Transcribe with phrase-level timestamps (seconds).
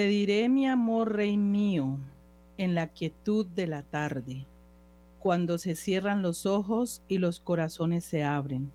[0.00, 1.98] Te diré mi amor, rey mío,
[2.56, 4.46] en la quietud de la tarde,
[5.18, 8.72] cuando se cierran los ojos y los corazones se abren.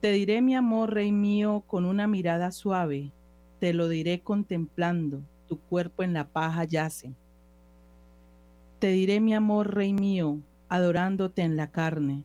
[0.00, 3.12] Te diré mi amor, rey mío, con una mirada suave,
[3.60, 7.14] te lo diré contemplando, tu cuerpo en la paja yace.
[8.80, 12.24] Te diré mi amor, rey mío, adorándote en la carne,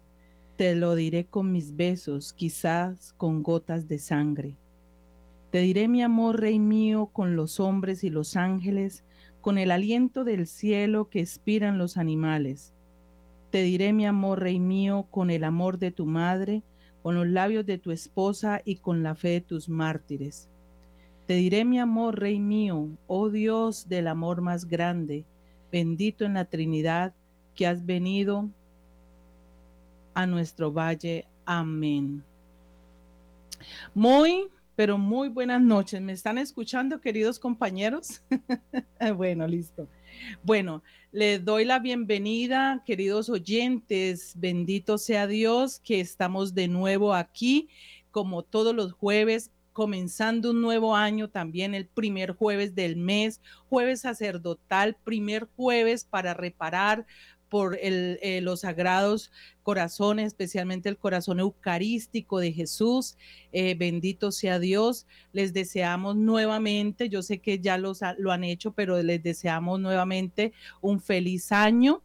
[0.58, 4.56] te lo diré con mis besos, quizás con gotas de sangre.
[5.56, 9.06] Te diré mi amor, rey mío, con los hombres y los ángeles,
[9.40, 12.74] con el aliento del cielo que expiran los animales.
[13.52, 16.62] Te diré mi amor, rey mío, con el amor de tu madre,
[17.02, 20.50] con los labios de tu esposa y con la fe de tus mártires.
[21.26, 25.24] Te diré mi amor, rey mío, oh Dios del amor más grande,
[25.72, 27.14] bendito en la Trinidad,
[27.56, 28.50] que has venido
[30.16, 31.26] a nuestro valle.
[31.46, 32.26] Amén.
[33.94, 36.02] Muy, pero muy buenas noches.
[36.02, 38.22] ¿Me están escuchando, queridos compañeros?
[39.16, 39.88] bueno, listo.
[40.44, 44.34] Bueno, les doy la bienvenida, queridos oyentes.
[44.36, 47.70] Bendito sea Dios que estamos de nuevo aquí,
[48.12, 54.02] como todos los jueves, comenzando un nuevo año también el primer jueves del mes, jueves
[54.02, 57.06] sacerdotal, primer jueves para reparar,
[57.56, 59.32] por eh, los sagrados
[59.64, 63.16] corazones, especialmente el corazón eucarístico de Jesús.
[63.54, 65.08] Eh, bendito sea Dios.
[65.32, 70.52] Les deseamos nuevamente, yo sé que ya los, lo han hecho, pero les deseamos nuevamente
[70.82, 72.02] un feliz año.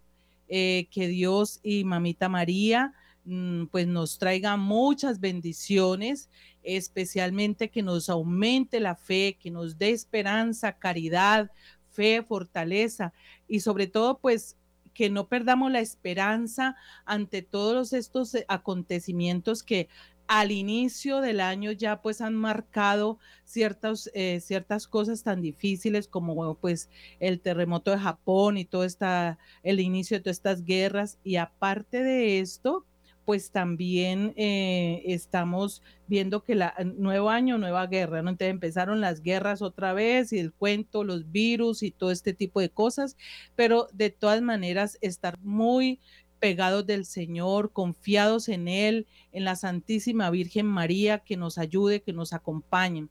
[0.47, 6.31] Eh, que Dios y Mamita María mm, pues nos traiga muchas bendiciones,
[6.63, 11.51] especialmente que nos aumente la fe, que nos dé esperanza, caridad,
[11.91, 13.13] fe, fortaleza
[13.49, 14.57] y sobre todo pues
[15.01, 19.89] que no perdamos la esperanza ante todos estos eh, acontecimientos que
[20.27, 26.55] al inicio del año ya pues han marcado ciertas, eh, ciertas cosas tan difíciles como
[26.57, 31.17] pues el terremoto de Japón y todo esta, el inicio de todas estas guerras.
[31.25, 32.85] Y aparte de esto,
[33.31, 38.31] pues también eh, estamos viendo que la nuevo año, nueva guerra, ¿no?
[38.31, 42.59] Entonces empezaron las guerras otra vez y el cuento, los virus y todo este tipo
[42.59, 43.17] de cosas,
[43.55, 46.01] pero de todas maneras estar muy
[46.41, 52.13] pegados del Señor, confiados en Él, en la Santísima Virgen María, que nos ayude, que
[52.13, 53.07] nos acompañe.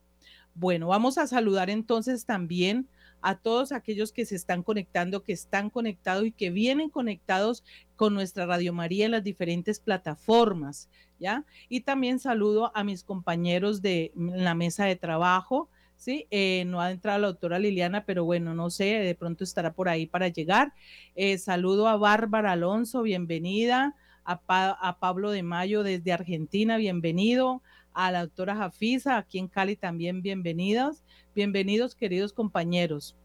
[0.53, 2.89] Bueno, vamos a saludar entonces también
[3.21, 7.63] a todos aquellos que se están conectando, que están conectados y que vienen conectados
[7.95, 11.45] con nuestra Radio María en las diferentes plataformas, ¿ya?
[11.67, 16.27] Y también saludo a mis compañeros de la mesa de trabajo, ¿sí?
[16.31, 19.89] Eh, no ha entrado la doctora Liliana, pero bueno, no sé, de pronto estará por
[19.89, 20.73] ahí para llegar.
[21.15, 23.95] Eh, saludo a Bárbara Alonso, bienvenida.
[24.31, 27.63] A, Pablo de Mayo desde Argentina, bienvenido.
[27.93, 31.03] A la doctora Jafisa, aquí en Cali también bienvenidos.
[31.39, 33.15] Bienvenidos, queridos compañeros.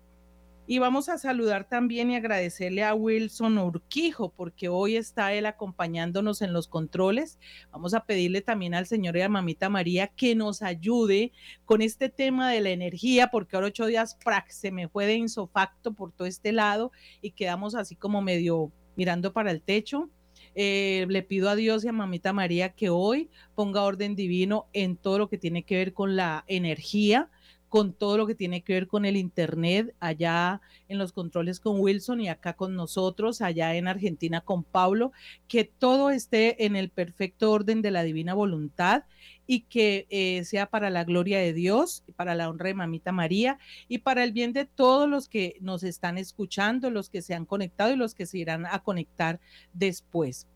[0.68, 6.40] Y vamos a saludar también y agradecerle a Wilson Urquijo, porque hoy está él acompañándonos
[6.40, 7.40] en los controles.
[7.72, 11.32] Vamos a pedirle también al Señor y a Mamita María que nos ayude
[11.64, 14.16] con este tema de la energía, porque ahora ocho días
[14.48, 19.32] se me fue de insofacto por todo este lado y quedamos así como medio mirando
[19.32, 20.08] para el techo.
[20.54, 24.96] Eh, le pido a Dios y a Mamita María que hoy ponga orden divino en
[24.96, 27.28] todo lo que tiene que ver con la energía
[27.74, 31.80] con todo lo que tiene que ver con el Internet, allá en los controles con
[31.80, 35.10] Wilson y acá con nosotros, allá en Argentina con Pablo,
[35.48, 39.02] que todo esté en el perfecto orden de la divina voluntad
[39.48, 43.58] y que eh, sea para la gloria de Dios, para la honra de Mamita María
[43.88, 47.44] y para el bien de todos los que nos están escuchando, los que se han
[47.44, 49.40] conectado y los que se irán a conectar
[49.72, 50.46] después.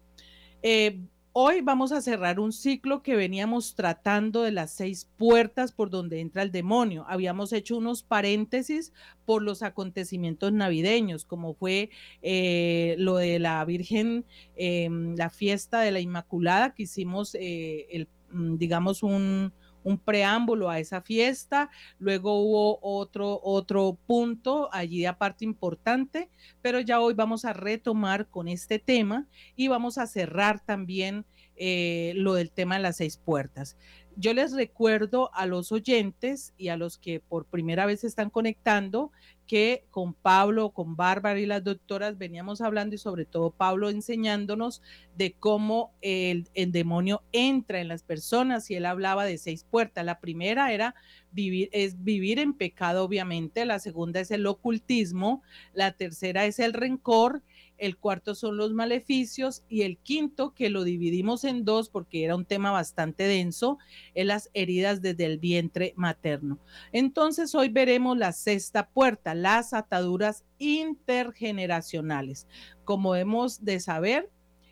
[0.62, 1.00] Eh,
[1.40, 6.18] Hoy vamos a cerrar un ciclo que veníamos tratando de las seis puertas por donde
[6.18, 7.04] entra el demonio.
[7.06, 8.92] Habíamos hecho unos paréntesis
[9.24, 11.90] por los acontecimientos navideños, como fue
[12.22, 14.24] eh, lo de la Virgen,
[14.56, 19.52] em, la fiesta de la Inmaculada, que hicimos, eh, mm, digamos, un,
[19.84, 26.30] un preámbulo a esa fiesta, luego hubo otro, otro punto allí aparte importante,
[26.62, 29.26] pero ya hoy vamos a retomar con este tema
[29.56, 31.24] y vamos a cerrar también
[31.56, 33.76] eh, lo del tema de las seis puertas.
[34.20, 38.30] Yo les recuerdo a los oyentes y a los que por primera vez se están
[38.30, 39.12] conectando
[39.48, 44.82] que con Pablo, con Bárbara y las doctoras veníamos hablando y sobre todo Pablo enseñándonos
[45.16, 50.04] de cómo el, demonio entra en las personas y él hablaba de seis puertas.
[50.04, 50.94] La primera era
[51.32, 53.64] vivir, es vivir en pecado, obviamente.
[53.64, 55.42] La segunda es el ocultismo.
[55.72, 57.42] La tercera es el rencor
[57.78, 62.36] el cuarto son los maleficios y el quinto, que lo dividimos en dos porque era
[62.36, 63.78] un tema bastante denso,
[64.14, 66.58] es las heridas desde el vientre materno.
[66.92, 72.46] Entonces hoy veremos la sexta puerta, las ataduras intergeneracionales.
[72.84, 74.30] Como hemos de saber,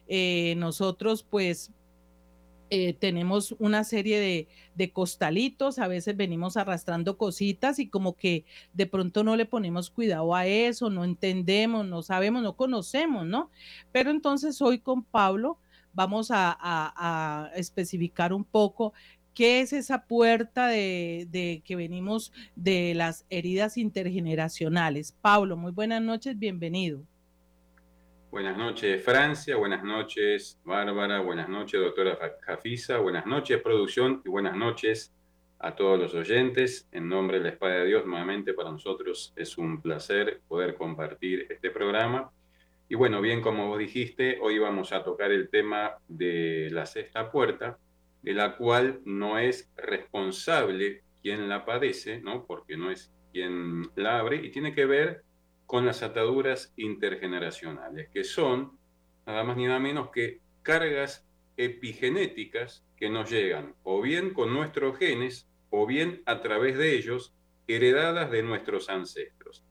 [0.09, 1.73] eh, nosotros pues
[2.71, 8.87] eh, tenemos una serie de, costalitos, a veces venimos arrastrando cositas y como que de
[8.87, 13.51] pronto no le ponemos cuidado a eso, no entendemos, no sabemos, no conocemos, ¿no?
[13.93, 15.59] Pero entonces hoy con Pablo
[15.95, 18.93] vamos a, especificar un poco
[19.35, 25.13] qué es esa puerta de, de que venimos de las heridas intergeneracionales.
[25.21, 27.07] Pablo, muy buenas noches, bienvenido.
[28.31, 29.57] Buenas noches, Francia.
[29.57, 31.21] Buenas noches, Bárbara.
[31.21, 32.99] Buenas noches, doctora Jafisa.
[32.99, 34.21] Buenas noches, producción.
[34.25, 35.15] Y buenas noches
[35.61, 36.89] a todos los oyentes.
[36.91, 41.47] En nombre de la Espada de Dios, nuevamente para nosotros es un placer poder compartir
[41.49, 42.33] este programa.
[42.89, 47.31] Y bueno, bien como vos dijiste, hoy vamos a tocar el tema de la sexta
[47.31, 47.79] puerta,
[48.23, 52.45] de la cual no es responsable quien la padece, ¿no?
[52.45, 55.23] porque no es quien la abre, y tiene que ver
[55.67, 58.79] con las ataduras intergeneracionales, que son
[59.27, 61.27] nada más ni nada menos que cargas
[61.57, 67.35] epigenéticas que nos llegan o bien con nuestros genes o bien a través de ellos
[67.67, 69.65] heredadas de nuestros ancestros.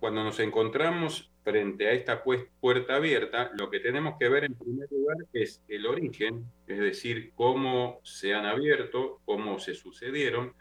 [0.00, 4.90] Cuando nos encontramos frente a esta puerta abierta, lo que tenemos que ver en primer
[4.90, 10.54] lugar es el origen, es decir, cómo se han abierto, cómo se sucedieron.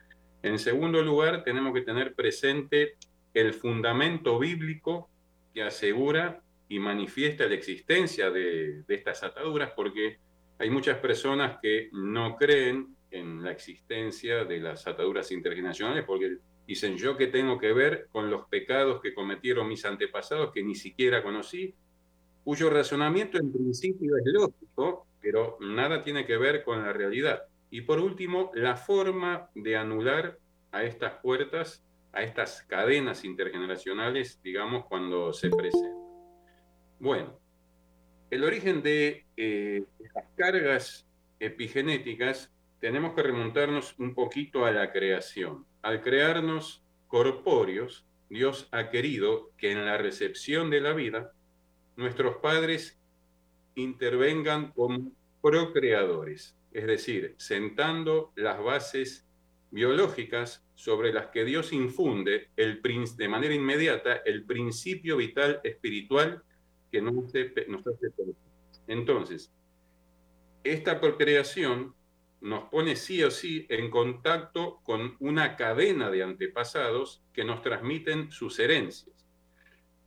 [0.43, 2.95] En segundo lugar, tenemos que tener presente
[3.33, 5.09] el fundamento bíblico
[5.53, 10.19] que asegura y manifiesta la existencia de, estas ataduras, porque
[10.57, 16.95] hay muchas personas que no creen en la existencia de las ataduras intergeneracionales, porque dicen
[16.95, 21.21] yo que tengo que ver con los pecados que cometieron mis antepasados que ni siquiera
[21.23, 21.75] conocí,
[22.43, 27.43] cuyo razonamiento en principio es lógico, pero nada tiene que ver con la realidad.
[27.69, 30.37] Y por último, la forma de anular
[30.71, 31.83] a estas puertas
[32.13, 35.97] a estas cadenas intergeneracionales, digamos, cuando se presentan.
[36.99, 37.39] Bueno,
[38.29, 41.07] el origen de eh, las cargas
[41.39, 45.65] epigenéticas tenemos que remontarnos un poquito a la creación.
[45.81, 51.33] Al crearnos corpóreos, Dios ha querido que en la recepción de la vida
[51.95, 52.99] nuestros padres
[53.75, 55.11] intervengan como
[55.41, 59.27] procreadores, es decir, sentando las bases
[59.71, 62.81] biológicas sobre las que Dios infunde el,
[63.17, 66.43] de manera inmediata el principio vital espiritual
[66.91, 67.83] que nos hace, nos
[68.87, 69.51] Entonces,
[70.63, 71.95] esta procreación
[72.41, 78.31] nos pone sí o sí en contacto con una cadena de antepasados que nos transmiten
[78.31, 79.27] sus herencias.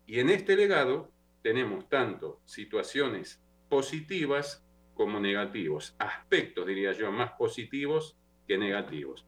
[0.06, 1.10] Y en este legado
[1.42, 4.64] tenemos tanto situaciones positivas
[4.94, 8.16] como negativos, aspectos, diría yo, más positivos
[8.46, 9.26] que negativos.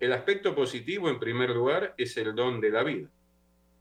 [0.00, 3.10] El aspecto positivo, en primer lugar, es el don de la vida.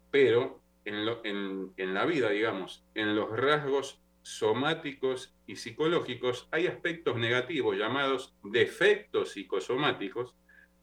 [0.10, 8.36] Pero en, la vida, digamos, en los rasgos somáticos y psicológicos, hay aspectos negativos llamados
[8.44, 10.36] defectos psicosomáticos,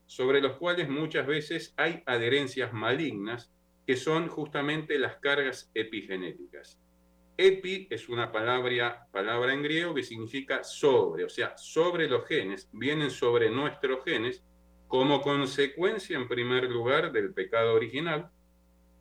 [0.06, 3.50] sobre los cuales muchas veces hay adherencias malignas,
[3.86, 6.80] que son justamente las cargas epigenéticas.
[7.36, 12.68] Epi es una palabra, palabra en griego que significa sobre, o sea, sobre los genes,
[12.72, 14.44] vienen sobre nuestros genes
[14.88, 18.30] como consecuencia, en primer lugar, del pecado original,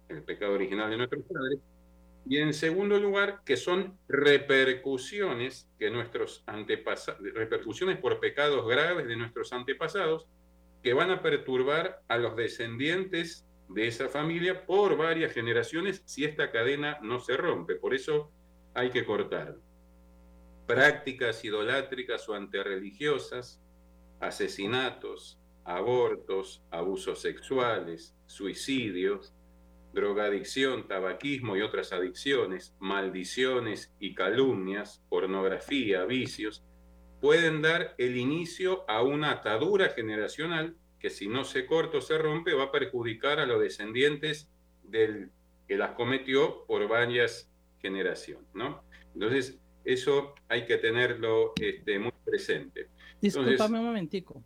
[0.10, 1.60] el pecado original de nuestros padres,
[2.26, 9.18] y en segundo lugar, que son repercusiones que nuestros antepasados, repercusiones por pecados graves de
[9.18, 10.28] nuestros antepasados,
[10.82, 16.52] que van a perturbar a los descendientes de esa familia por varias generaciones si esta
[16.52, 17.76] cadena no se rompe.
[17.76, 18.32] Por eso
[18.74, 19.56] hay que cortar.
[20.66, 23.62] Prácticas idolátricas o antirreligiosas,
[24.20, 29.34] asesinatos, abortos, abusos sexuales, suicidios,
[29.94, 36.64] drogadicción, tabaquismo y otras adicciones, maldiciones y calumnias, pornografía, vicios,
[37.22, 42.18] pueden dar el inicio a una atadura generacional que si no se corta o se
[42.18, 44.50] rompe va a perjudicar a los descendientes
[44.84, 45.32] del
[45.68, 48.84] que las cometió por varias generaciones, ¿no?
[49.14, 52.88] Entonces, eso hay que tenerlo este, muy presente.
[53.22, 54.44] Disculpame un momentico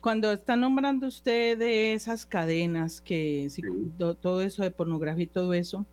[0.00, 3.48] cuando está nombrando usted de esas cadenas, que
[4.20, 5.84] todo eso de pornografía y todo eso,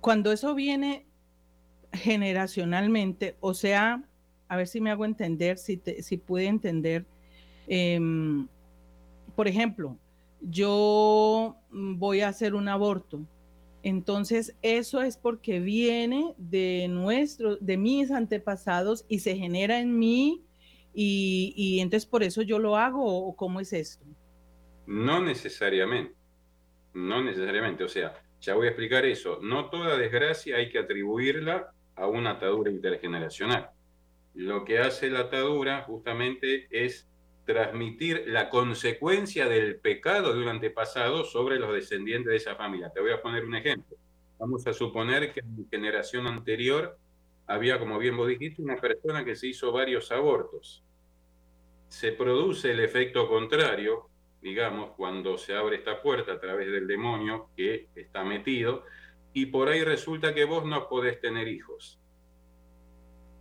[0.00, 1.06] cuando eso viene
[1.92, 4.02] generacionalmente, o sea,
[4.48, 7.06] a ver si me hago entender, si, si pude entender,
[7.66, 8.46] em,
[9.34, 9.96] por ejemplo,
[10.40, 13.20] yo voy a hacer un aborto.
[13.82, 20.42] Entonces, eso es porque viene de nuestro, de mis antepasados y se genera en mí
[20.94, 24.04] y, y entonces por eso yo lo hago o cómo es esto.
[24.86, 26.14] No necesariamente,
[26.92, 29.38] no necesariamente, o sea, ya voy a explicar eso.
[29.42, 33.70] No toda desgracia hay que atribuirla a una atadura intergeneracional.
[34.34, 37.08] Lo que hace la atadura justamente es
[37.46, 42.90] transmitir la consecuencia del pecado de un antepasado sobre los descendientes de esa familia.
[42.90, 43.96] Te voy a poner un ejemplo.
[44.38, 46.98] Vamos a suponer que en mi generación anterior
[47.46, 50.84] había, como bien vos dijiste, una persona que se hizo varios abortos.
[51.88, 54.08] Se produce el efecto contrario,
[54.40, 58.84] digamos, cuando se abre esta puerta a través del demonio que está metido,
[59.32, 62.00] y por ahí resulta que vos no podés tener hijos.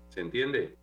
[0.10, 0.78] ¿Se entiende?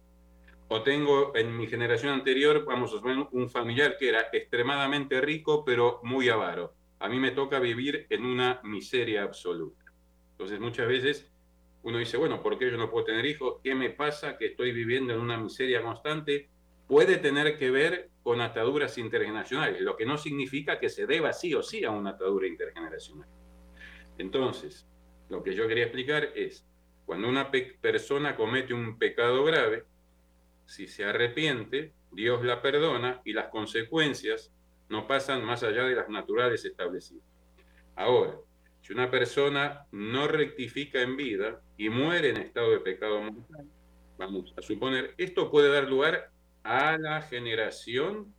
[0.73, 5.65] o tengo en mi generación anterior, vamos a suponer, un familiar que era extremadamente rico,
[5.65, 6.75] pero muy avaro.
[7.01, 9.85] A mí me toca vivir en una miseria absoluta.
[10.31, 11.30] Entonces muchas veces
[11.83, 13.61] uno dice, bueno, ¿por qué yo no puedo tener hijos?
[13.63, 16.51] ¿Qué me pasa que estoy viviendo en una miseria constante?
[16.87, 21.55] Puede tener que ver con ataduras intergeneracionales, lo que no significa que se deba sí
[21.55, 23.29] o sí a una atadura intergeneracional.
[24.19, 24.87] Entonces,
[25.31, 26.67] lo que yo quería explicar es,
[27.07, 29.85] cuando una persona comete un pecado grave,
[30.67, 34.53] si se arrepiente, Dios la perdona y las consecuencias
[34.89, 37.25] no pasan más allá de las naturales establecidas.
[37.97, 38.37] Ahora,
[38.91, 43.65] si una persona no rectifica en vida y muere en estado de pecado mortal,
[44.19, 46.33] vamos a suponer, esto puede dar lugar
[46.65, 48.35] a la generación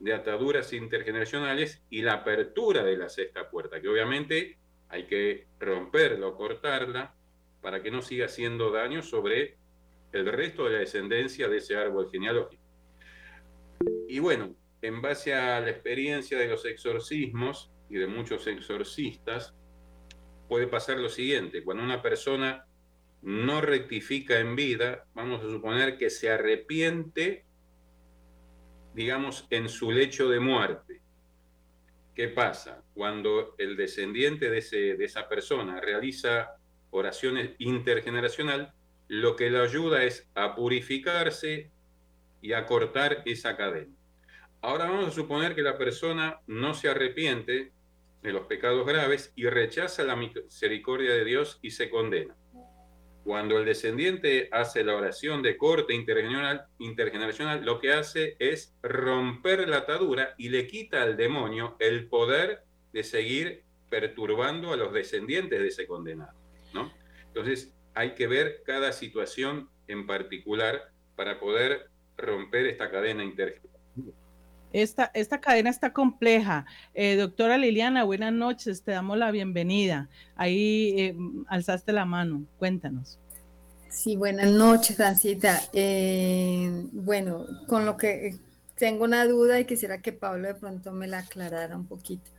[0.00, 6.26] de ataduras intergeneracionales y la apertura de la sexta puerta, que obviamente hay que romperla
[6.26, 7.14] o cortarla
[7.60, 9.56] para que no siga haciendo daño sobre
[10.10, 12.64] el resto de la descendencia de ese árbol genealógico.
[14.08, 19.54] Y bueno, en base a la experiencia de los exorcismos y de muchos exorcistas,
[20.52, 22.66] puede pasar lo siguiente, cuando una persona
[23.22, 27.46] no rectifica en vida, vamos a suponer que se arrepiente,
[28.92, 31.00] digamos, en su lecho de muerte.
[32.14, 32.84] ¿Qué pasa?
[32.92, 36.50] Cuando el descendiente de, ese, de esa persona realiza
[36.90, 38.74] oraciones intergeneracional,
[39.08, 41.70] lo que le ayuda es a purificarse
[42.42, 43.96] y a cortar esa cadena.
[44.60, 47.72] Ahora vamos a suponer que la persona no se arrepiente
[48.22, 52.36] de los pecados graves y rechaza la misericordia de Dios y se condena.
[53.24, 59.78] Cuando el descendiente hace la oración de corte intergeneracional, lo que hace es romper la
[59.78, 65.68] atadura y le quita al demonio el poder de seguir perturbando a los descendientes de
[65.68, 66.36] ese condenado.
[66.74, 66.92] ¿no?
[67.28, 74.21] Entonces, hay que ver cada situación en particular para poder romper esta cadena intergeneracional.
[74.72, 76.66] Esta, esta cadena está compleja.
[76.94, 80.08] Eh, doctora Liliana, buenas noches, te damos la bienvenida.
[80.36, 81.16] Ahí eh,
[81.48, 83.18] alzaste la mano, cuéntanos.
[83.90, 85.60] Sí, buenas noches, Francita.
[85.72, 88.36] Eh, bueno, con lo que
[88.76, 92.30] tengo una duda y quisiera que Pablo de pronto me la aclarara un poquito.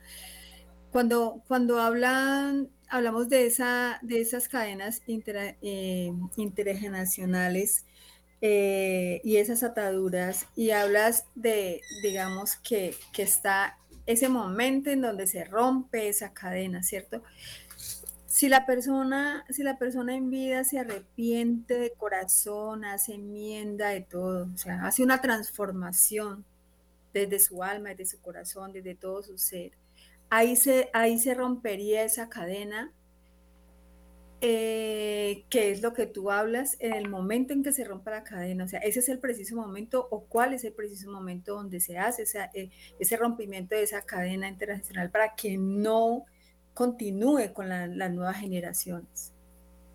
[0.90, 7.86] Cuando, cuando hablan hablamos de, esa, de esas cadenas eh, intergeneracionales
[8.46, 15.26] eh, y esas ataduras y hablas de, digamos, que, que está ese momento en donde
[15.26, 17.22] se rompe esa cadena, ¿cierto?
[18.26, 24.02] Si la persona, si la persona en vida se arrepiente de corazón, hace enmienda de
[24.02, 26.44] todo, o sea, hace una transformación
[27.14, 29.72] desde su alma, desde su corazón, desde todo su ser,
[30.28, 32.92] ahí se, ahí se rompería esa cadena,
[34.46, 38.24] eh, que es lo que tú hablas, en el momento en que se rompa la
[38.24, 41.80] cadena, o sea, ese es el preciso momento o cuál es el preciso momento donde
[41.80, 46.26] se hace eh, ese rompimiento de esa cadena internacional para que no
[46.74, 49.32] continúe con las nuevas generaciones.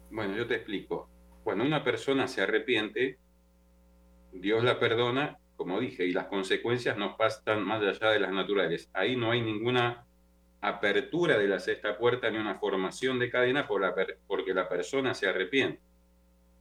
[0.09, 1.07] Bueno, yo te explico.
[1.43, 3.19] Cuando una persona se arrepiente,
[4.31, 8.89] Dios la perdona, como dije, y las consecuencias no pasan más allá de las naturales.
[8.93, 10.07] Ahí no hay ninguna
[10.61, 13.95] apertura de la sexta puerta ni una formación de cadena por la
[14.27, 15.81] porque la persona se arrepiente.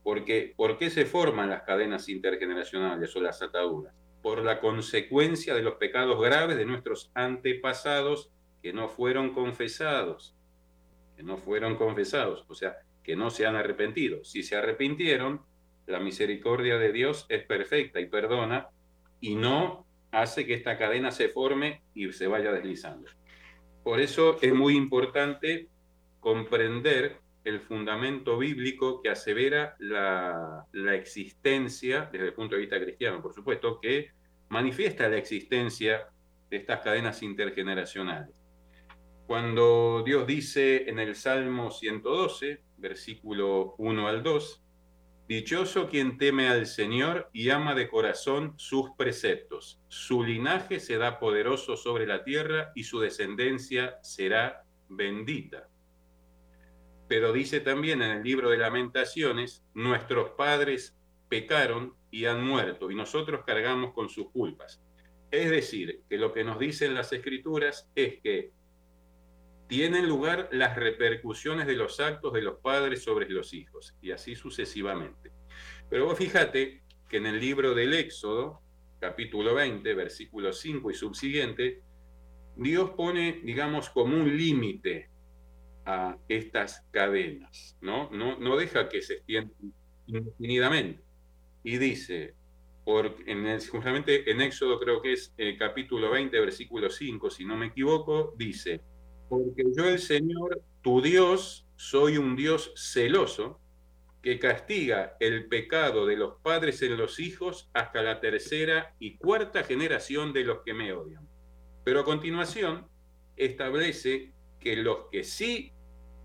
[0.03, 3.93] Porque, ¿Por qué se forman las cadenas intergeneracionales o las ataduras?
[4.21, 10.35] Por la consecuencia de los pecados graves de nuestros antepasados que no fueron confesados.
[11.15, 14.23] Que no fueron confesados, o sea, que no se han arrepentido.
[14.23, 15.41] Si se arrepintieron,
[15.85, 18.69] la misericordia de Dios es perfecta y perdona
[19.19, 23.09] y no hace que esta cadena se forme y se vaya deslizando.
[23.89, 25.67] Por eso es muy importante
[26.19, 33.33] comprender el fundamento bíblico que asevera la, existencia, desde el punto de vista cristiano, por
[33.33, 34.11] supuesto, que
[34.49, 36.07] manifiesta la existencia
[36.51, 38.45] de estas cadenas intergeneracionales.
[39.25, 44.63] Cuando Dios dice en el Salmo 112, versículo 1 al 2,
[45.29, 49.79] Dichoso quien teme al Señor y ama de corazón sus preceptos.
[49.87, 55.69] Su linaje será poderoso sobre la tierra y su descendencia será bendita.
[57.07, 60.97] Pero dice también en el libro de lamentaciones, nuestros padres
[61.29, 64.81] pecaron y han muerto y nosotros cargamos con sus culpas.
[65.29, 68.51] Es decir, que lo que nos dicen las escrituras es que
[69.69, 74.35] tienen lugar las repercusiones de los actos de los padres sobre los hijos, y así
[74.35, 75.31] sucesivamente.
[75.89, 78.61] Pero vos fíjate que en el libro del Éxodo,
[78.99, 81.83] capítulo 20, versículo 5 y subsiguiente,
[82.55, 85.11] Dios pone, digamos, como un límite
[85.85, 88.09] a estas cadenas, ¿no?
[88.09, 89.71] No, no deja que se extiendan
[90.07, 91.03] indefinidamente.
[91.63, 92.33] Y dice,
[92.83, 97.55] por, en justamente en Éxodo creo que es el capítulo 20, versículo 5, si no
[97.55, 98.81] me equivoco, dice,
[99.29, 103.59] porque yo el Señor, tu Dios, soy un Dios celoso,
[104.21, 109.63] que castiga el pecado de los padres en los hijos hasta la tercera y cuarta
[109.63, 111.25] generación de los que me odian.
[111.85, 112.87] Pero a continuación
[113.37, 115.71] establece que los que sí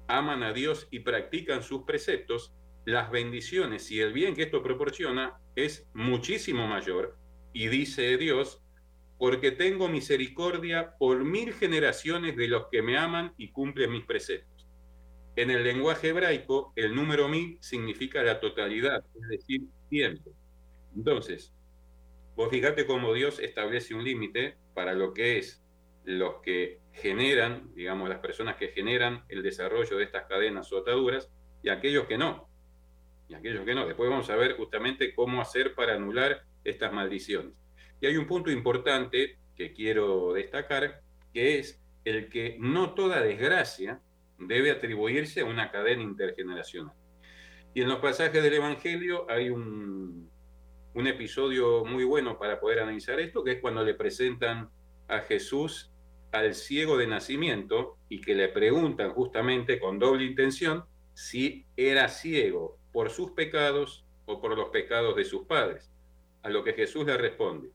[0.08, 2.52] aman a Dios y practican sus preceptos,
[2.84, 7.16] las bendiciones y el bien que esto proporciona es muchísimo mayor.
[7.52, 8.63] Y dice Dios,
[9.24, 14.68] porque tengo misericordia por mil generaciones de los que me aman y cumplen mis preceptos.
[15.34, 20.30] En el lenguaje hebraico, el número mil significa la totalidad, es decir, tiempo.
[20.94, 21.54] Entonces,
[22.36, 25.64] vos fíjate cómo Dios establece un límite para lo que es
[26.04, 31.30] los que generan, digamos, las personas que generan el desarrollo de estas cadenas o ataduras
[31.62, 32.46] y aquellos que no.
[33.30, 33.86] Y aquellos que no.
[33.86, 37.63] Después vamos a ver justamente cómo hacer para anular estas maldiciones.
[38.06, 44.00] Hay un punto importante que quiero destacar, que es el que no toda desgracia
[44.38, 46.94] debe atribuirse a una cadena intergeneracional.
[47.72, 50.30] Y en los pasajes del Evangelio hay un,
[50.94, 54.70] un episodio muy bueno para poder analizar esto, que es cuando le presentan
[55.08, 55.92] a Jesús
[56.32, 62.78] al ciego de nacimiento y que le preguntan justamente con doble intención si era ciego
[62.92, 65.90] por sus pecados o por los pecados de sus padres.
[66.42, 67.70] A lo que Jesús le responde,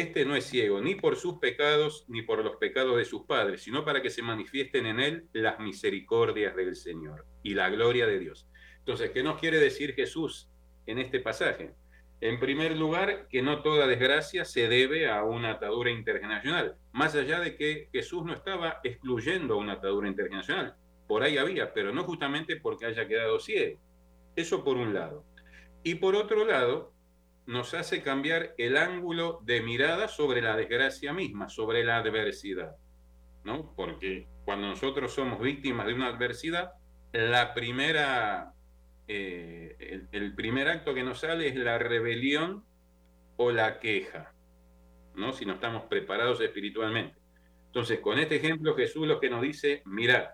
[0.00, 3.62] este no es ciego ni por sus pecados ni por los pecados de sus padres,
[3.62, 8.18] sino para que se manifiesten en él las misericordias del Señor y la gloria de
[8.18, 8.48] Dios.
[8.78, 10.48] Entonces, ¿qué nos quiere decir Jesús
[10.86, 11.74] en este pasaje?
[12.22, 17.40] En primer lugar, que no toda desgracia se debe a una atadura intergeneracional, más allá
[17.40, 20.76] de que Jesús no estaba excluyendo una atadura intergeneracional.
[21.06, 23.80] Por ahí había, pero no justamente porque haya quedado ciego.
[24.36, 25.24] Eso por un lado.
[25.82, 26.94] Y por otro lado,
[27.46, 32.76] nos hace cambiar el ángulo de mirada sobre la desgracia misma, sobre la adversidad.
[33.44, 33.72] ¿no?
[33.74, 36.72] Porque cuando nosotros somos víctimas de una adversidad,
[37.12, 38.54] la primera,
[39.08, 42.64] eh, el, primer acto que nos sale es la rebelión
[43.36, 44.32] o la queja,
[45.14, 45.32] ¿no?
[45.32, 47.20] si no estamos preparados espiritualmente.
[47.66, 50.28] Entonces, con este ejemplo, Jesús lo que nos dice, mirad,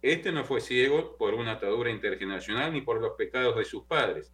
[0.00, 4.32] este no fue ciego por una atadura intergeneracional ni por los pecados de sus padres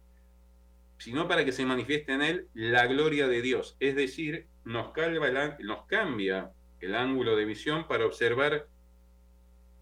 [0.99, 3.77] sino para que se manifieste en él la gloria de Dios.
[3.79, 8.67] Es decir, nos, cambia el ángulo de visión para observar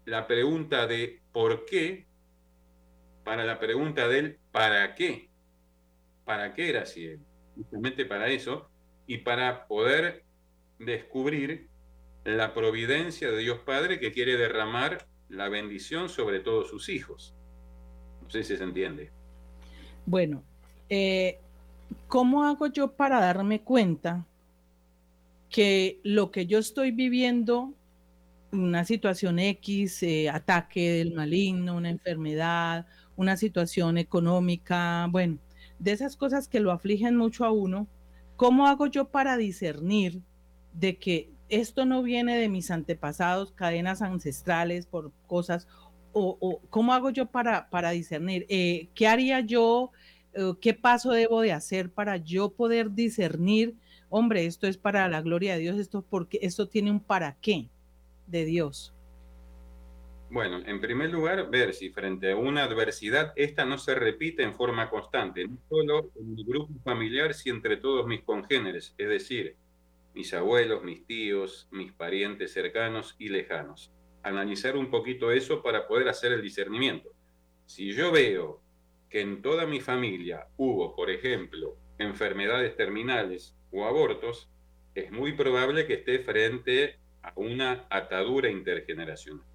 [0.06, 2.06] la pregunta de por qué
[3.24, 5.28] para la pregunta del para qué.
[6.24, 7.16] ¿Para qué era así?
[7.56, 8.70] Justamente para eso
[9.06, 10.24] y para poder
[10.78, 11.68] descubrir
[12.24, 17.34] la providencia de Dios Padre que quiere derramar la bendición sobre todos sus hijos.
[18.22, 19.10] No sé si se entiende.
[20.06, 20.44] Bueno,
[20.88, 21.38] eh,
[22.06, 24.26] ¿cómo hago yo para darme cuenta
[25.50, 27.72] que lo que yo estoy viviendo,
[28.52, 35.38] una situación X, eh, ataque del maligno, una enfermedad, una situación económica, bueno,
[35.78, 37.86] de esas cosas que lo afligen mucho a uno,
[38.36, 40.20] ¿cómo hago yo para discernir
[40.72, 45.66] de que esto no viene de mis antepasados, cadenas ancestrales por cosas,
[46.12, 48.44] o, cómo hago yo para, para discernir?
[48.48, 49.92] Eh, ¿Qué haría yo?
[50.34, 53.74] Eh, ¿Qué paso debo de hacer para yo poder discernir,
[54.08, 57.68] hombre, esto es para la gloria de Dios, esto porque esto tiene un para qué
[58.26, 58.94] de Dios?
[60.30, 64.54] Bueno, en primer lugar, ver si frente a una adversidad esta no se repite en
[64.54, 69.56] forma constante, no solo en mi grupo familiar, sino entre todos mis congéneres, es decir,
[70.14, 73.90] mis abuelos, mis tíos, mis parientes cercanos y lejanos.
[74.22, 77.14] Analizar un poquito eso para poder hacer el discernimiento.
[77.64, 78.60] Si yo veo
[79.10, 84.50] que en toda mi familia hubo, por ejemplo, enfermedades terminales o abortos,
[84.94, 89.46] es muy probable que esté frente a una atadura intergeneracional,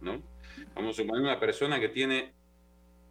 [0.00, 0.22] ¿no?
[0.74, 2.34] Vamos a suponer una persona que tiene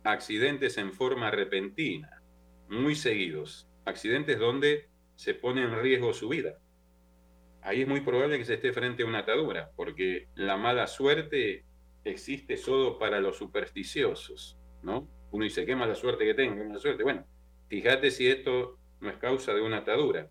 [0.03, 2.21] accidentes en forma repentina,
[2.69, 6.57] muy seguidos, accidentes donde se pone en riesgo su vida.
[7.61, 11.63] Ahí es muy probable que se esté frente a una atadura, porque la mala suerte
[12.03, 15.07] existe solo para los supersticiosos, ¿no?
[15.31, 17.03] Uno dice, qué mala suerte que tengo, qué mala suerte.
[17.03, 17.25] Bueno,
[17.67, 20.29] fíjate si esto no es causa de una atadura.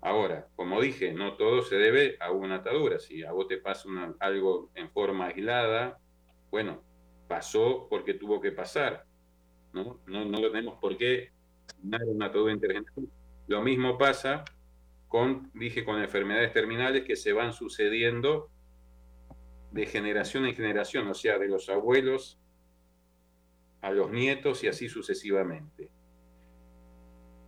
[0.00, 2.98] Ahora, como dije, no todo se debe a una atadura.
[2.98, 3.88] Si a vos te pasa
[4.20, 5.98] algo en forma aislada,
[6.50, 6.82] bueno,
[7.28, 9.04] pasó porque tuvo que pasar.
[9.72, 11.32] No, no, no tenemos por qué
[11.82, 13.10] una atadura intergeneracional.
[13.48, 14.44] Lo mismo pasa
[15.08, 18.50] con, dije, con enfermedades terminales que se van sucediendo
[19.70, 22.38] de generación en generación, o sea, de los abuelos
[23.86, 25.88] a los nietos y así sucesivamente.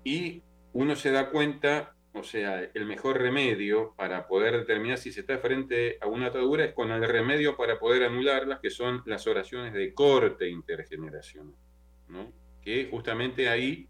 [0.05, 5.21] Y uno se da cuenta, o sea, el mejor remedio para poder determinar si se
[5.21, 9.27] está frente a una atadura es con el remedio para poder anularlas, que son las
[9.27, 11.57] oraciones de corte intergeneracional,
[12.07, 12.33] ¿no?
[12.63, 13.89] que justamente ahí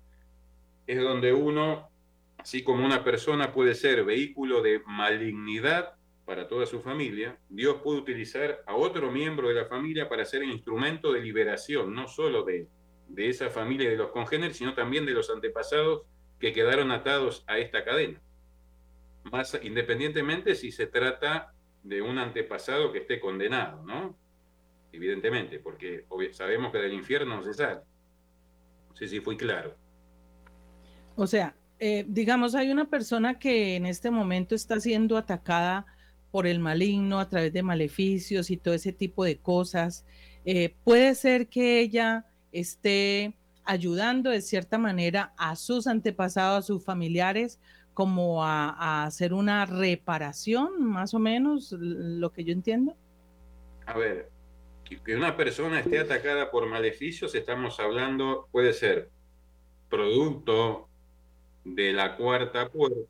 [0.86, 1.90] es donde uno,
[2.38, 5.97] así como una persona puede ser vehículo de malignidad
[6.28, 10.42] para toda su familia, Dios puede utilizar a otro miembro de la familia para ser
[10.42, 12.68] el instrumento de liberación, no solo de,
[13.08, 16.02] de esa familia y de los congéneres, sino también de los antepasados
[16.38, 18.20] que quedaron atados a esta cadena.
[19.32, 24.14] Más independientemente si se trata de un antepasado que esté condenado, ¿no?
[24.92, 27.80] Evidentemente, porque sabemos que del infierno no se sale.
[28.90, 29.74] No sé si fui claro.
[31.16, 35.86] O sea, eh, digamos, hay una persona que en este momento está siendo atacada
[36.30, 40.04] por el maligno a través de maleficios y todo ese tipo de cosas.
[40.44, 46.84] Eh, puede ser que ella esté ayudando de cierta manera a sus antepasados, a sus
[46.84, 47.60] familiares,
[47.92, 52.94] como a, hacer una reparación, más o menos, lo que yo entiendo.
[53.86, 54.30] A ver,
[54.84, 59.10] que una persona esté atacada por maleficios, estamos hablando, puede ser
[59.90, 60.88] producto
[61.64, 63.00] de la cuarta puerta,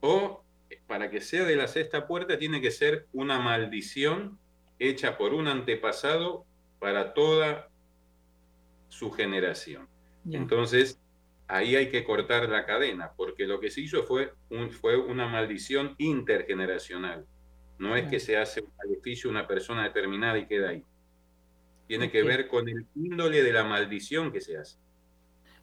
[0.00, 0.42] o
[0.86, 4.38] para que sea de la sexta puerta tiene que ser una maldición
[4.78, 6.44] hecha por un antepasado
[6.78, 7.68] para toda
[8.88, 9.88] su generación.
[10.30, 11.00] Entonces,
[11.48, 15.28] ahí hay que cortar la cadena, porque lo que se hizo fue, un, fue una
[15.28, 17.26] maldición intergeneracional.
[17.78, 20.84] No es que se hace un maleficio a una persona determinada y queda ahí.
[21.86, 24.78] Tiene que ver con el índole de la maldición que se hace.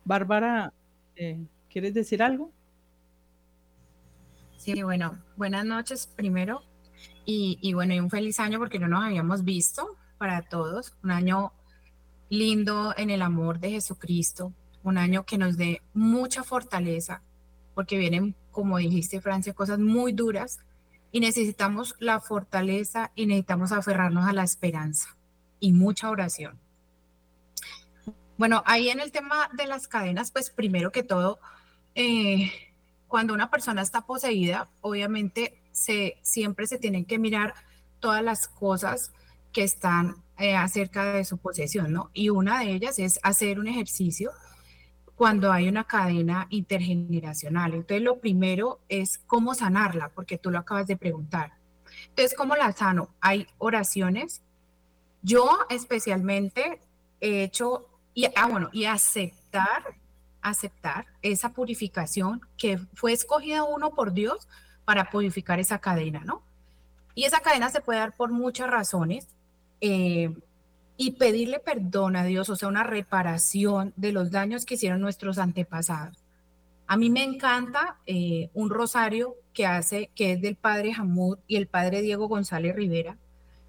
[0.06, 0.72] Bárbara,
[1.16, 1.40] eh,
[1.74, 2.52] ¿Quieres decir algo?
[4.64, 6.64] Sí, bueno, buenas noches primero.
[7.26, 11.12] Y, y, bueno, y un feliz año porque no nos habíamos visto para todos, un
[11.12, 11.52] año
[12.30, 17.22] lindo en el amor de Jesucristo, un año que nos dé mucha fortaleza
[17.76, 20.62] porque vienen, como dijiste Francia, cosas muy duras
[21.12, 25.18] y necesitamos la fortaleza y necesitamos aferrarnos a la esperanza
[25.60, 26.58] y mucha oración.
[28.38, 31.40] Bueno, ahí en el tema de las cadenas, pues primero que todo,
[31.96, 32.50] eh,
[33.14, 37.54] cuando una persona está poseída, obviamente se, siempre se tienen que mirar
[38.00, 39.12] todas las cosas
[39.52, 42.10] que están eh, acerca de su posesión, ¿no?
[42.16, 44.32] Y una de ellas es hacer un ejercicio
[45.14, 47.76] cuando hay una cadena intergeneracional.
[47.76, 51.54] Entonces, lo primero es cómo sanarla, porque tú lo acabas de preguntar.
[52.10, 53.10] Entonces, ¿cómo la sano?
[53.22, 54.42] Hay oraciones.
[55.22, 56.82] Yo especialmente
[57.22, 59.98] he hecho y, ah, bueno, y aceptar,
[60.44, 64.48] aceptar esa purificación que fue escogida uno por Dios
[64.86, 66.44] para purificar esa cadena, ¿no?
[67.16, 69.28] Y esa cadena se puede dar por muchas razones.
[69.82, 70.32] Eh,
[70.96, 75.40] y pedirle perdón a Dios, o sea, una reparación de los daños que hicieron nuestros
[75.40, 76.24] antepasados.
[76.86, 81.56] A mí me encanta eh, un rosario que hace, que es del padre Hamud y
[81.56, 83.18] el padre Diego González Rivera,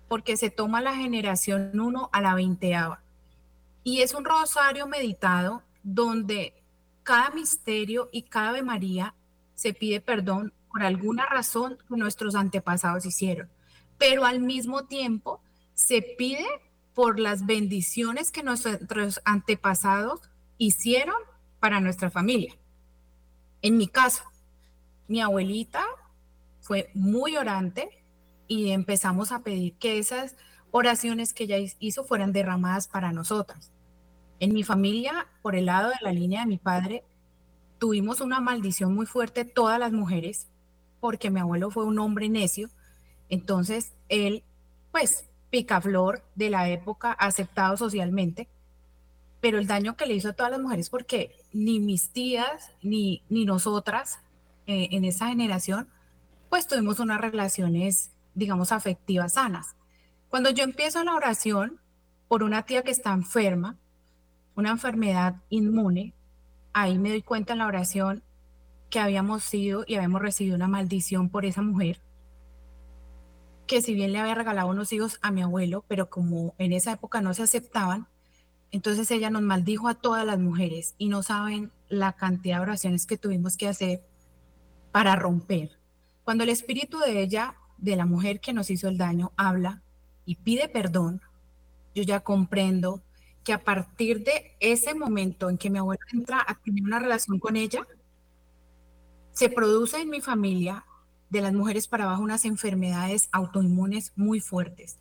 [0.06, 3.04] porque se toma la generación 1 a la veinteava
[3.84, 6.54] y es un rosario meditado donde
[7.04, 9.14] cada misterio y cada Ave María
[9.54, 13.48] se pide perdón por alguna razón que nuestros antepasados hicieron,
[13.98, 15.40] pero al mismo tiempo
[15.74, 16.44] se pide
[16.94, 20.20] por las bendiciones que nuestros antepasados
[20.58, 21.16] hicieron
[21.60, 22.56] para nuestra familia.
[23.62, 24.24] En mi caso,
[25.06, 25.84] mi abuelita
[26.60, 28.04] fue muy orante
[28.48, 30.36] y empezamos a pedir que esas
[30.70, 33.73] oraciones que ella hizo fueran derramadas para nosotras.
[34.40, 37.04] En mi familia, por el lado de la línea de mi padre,
[37.78, 40.48] tuvimos una maldición muy fuerte todas las mujeres,
[41.00, 42.70] porque mi abuelo fue un hombre necio.
[43.28, 44.42] Entonces, él,
[44.90, 48.48] pues, picaflor de la época, aceptado socialmente,
[49.40, 53.22] pero el daño que le hizo a todas las mujeres, porque ni mis tías, ni,
[53.28, 54.18] ni nosotras
[54.66, 55.88] eh, en esa generación,
[56.48, 59.76] pues tuvimos unas relaciones, digamos, afectivas sanas.
[60.30, 61.80] Cuando yo empiezo la oración
[62.28, 63.76] por una tía que está enferma,
[64.56, 66.14] una enfermedad inmune,
[66.72, 68.22] ahí me doy cuenta en la oración
[68.90, 72.00] que habíamos sido y habíamos recibido una maldición por esa mujer,
[73.66, 76.92] que si bien le había regalado unos hijos a mi abuelo, pero como en esa
[76.92, 78.06] época no se aceptaban,
[78.70, 83.06] entonces ella nos maldijo a todas las mujeres y no saben la cantidad de oraciones
[83.06, 84.04] que tuvimos que hacer
[84.92, 85.78] para romper.
[86.24, 89.82] Cuando el espíritu de ella, de la mujer que nos hizo el daño, habla
[90.24, 91.20] y pide perdón,
[91.94, 93.02] yo ya comprendo
[93.44, 97.38] que a partir de ese momento en que mi abuela entra a tener una relación
[97.38, 97.86] con ella,
[99.32, 100.86] se produce en mi familia
[101.28, 104.98] de las mujeres para abajo unas enfermedades autoinmunes muy fuertes.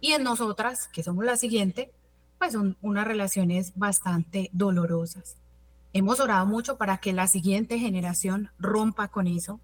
[0.00, 1.92] Y en nosotras, que somos la siguiente,
[2.38, 5.36] pues son unas relaciones bastante dolorosas.
[5.92, 9.60] Hemos orado mucho para que la siguiente generación rompa con eso.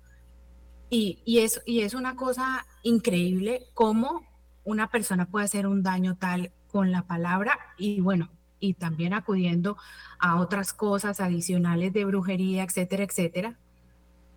[0.89, 4.23] Y, y, es, y es una cosa increíble cómo
[4.65, 9.77] una persona puede hacer un daño tal con la palabra y bueno, y también acudiendo
[10.19, 13.57] a otras cosas adicionales de brujería, etcétera, etcétera,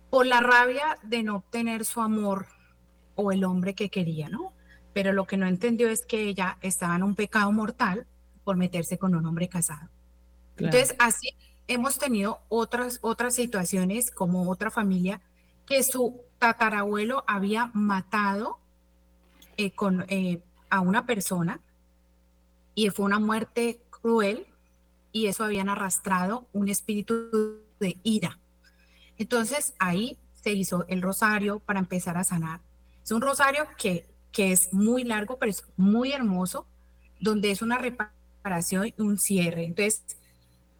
[0.08, 2.46] por la rabia de no obtener su amor
[3.16, 4.52] o el hombre que quería, ¿no?
[4.92, 8.06] Pero lo que no entendió es que ella estaba en un pecado mortal
[8.44, 9.88] por meterse con un hombre casado.
[10.58, 11.30] Entonces, así
[11.66, 15.20] hemos tenido otras, otras situaciones como otra familia
[15.66, 18.60] que su tatarabuelo había matado
[19.56, 21.60] eh, con, eh, a una persona
[22.78, 24.46] y fue una muerte cruel
[25.10, 28.38] y eso habían arrastrado un espíritu de ira.
[29.16, 32.60] Entonces ahí se hizo el rosario para empezar a sanar.
[33.02, 36.68] Es un rosario que, que es muy largo, pero es muy hermoso,
[37.18, 39.64] donde es una reparación y un cierre.
[39.64, 40.04] Entonces,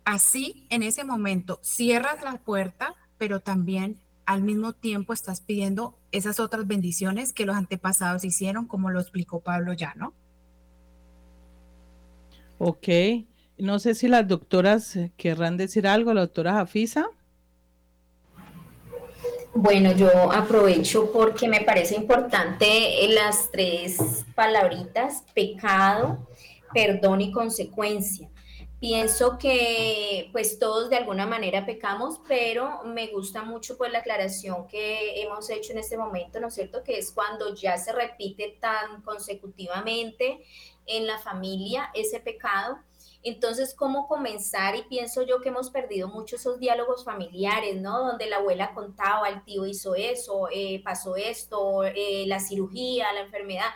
[0.05, 6.39] así en ese momento cierras la puerta, pero también al mismo tiempo estás pidiendo esas
[6.39, 10.15] otras bendiciones que los antepasados hicieron, como lo explicó Pablo ya, ¿no?
[12.59, 12.89] Ok.
[13.57, 17.11] No sé si las doctoras querrán decir algo, la doctora Jafisa.
[19.55, 26.29] Bueno, yo aprovecho porque me parece importante las tres palabritas, pecado,
[26.73, 28.29] perdón y consecuencia.
[28.79, 34.69] Pienso que pues todos de alguna manera pecamos, pero me gusta mucho pues la aclaración
[34.69, 36.85] que hemos hecho en este momento, ¿no es cierto?
[36.85, 40.45] Que es cuando ya se repite tan consecutivamente
[40.89, 42.79] en la familia ese pecado
[43.23, 44.77] entonces, ¿cómo comenzar?
[44.77, 47.99] Y pienso yo que hemos perdido mucho esos diálogos familiares, ¿no?
[47.99, 53.21] Donde la abuela contaba, el tío hizo eso, eh, pasó esto, eh, la cirugía, la
[53.21, 53.71] enfermedad.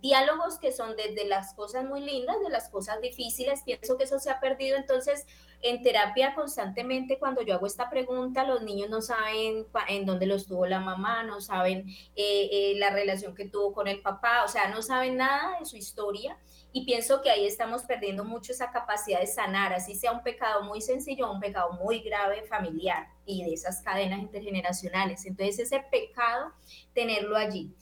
[0.00, 4.18] Diálogos que son desde las cosas muy lindas, de las cosas difíciles, pienso que eso
[4.18, 4.76] se ha perdido.
[4.76, 5.26] Entonces,
[5.62, 10.46] en terapia constantemente cuando yo hago esta pregunta, los niños no saben en dónde los
[10.46, 14.68] tuvo la mamá, no saben eh, la relación que tuvo con el papá, o sea,
[14.68, 16.38] no saben nada de su historia
[16.72, 20.62] y pienso que ahí estamos perdiendo mucho esa capacidad de sanar, así sea un pecado
[20.62, 25.24] muy sencillo un pecado muy grave familiar y de esas cadenas intergeneracionales.
[25.26, 26.52] Entonces ese pecado,
[26.94, 27.74] tenerlo allí.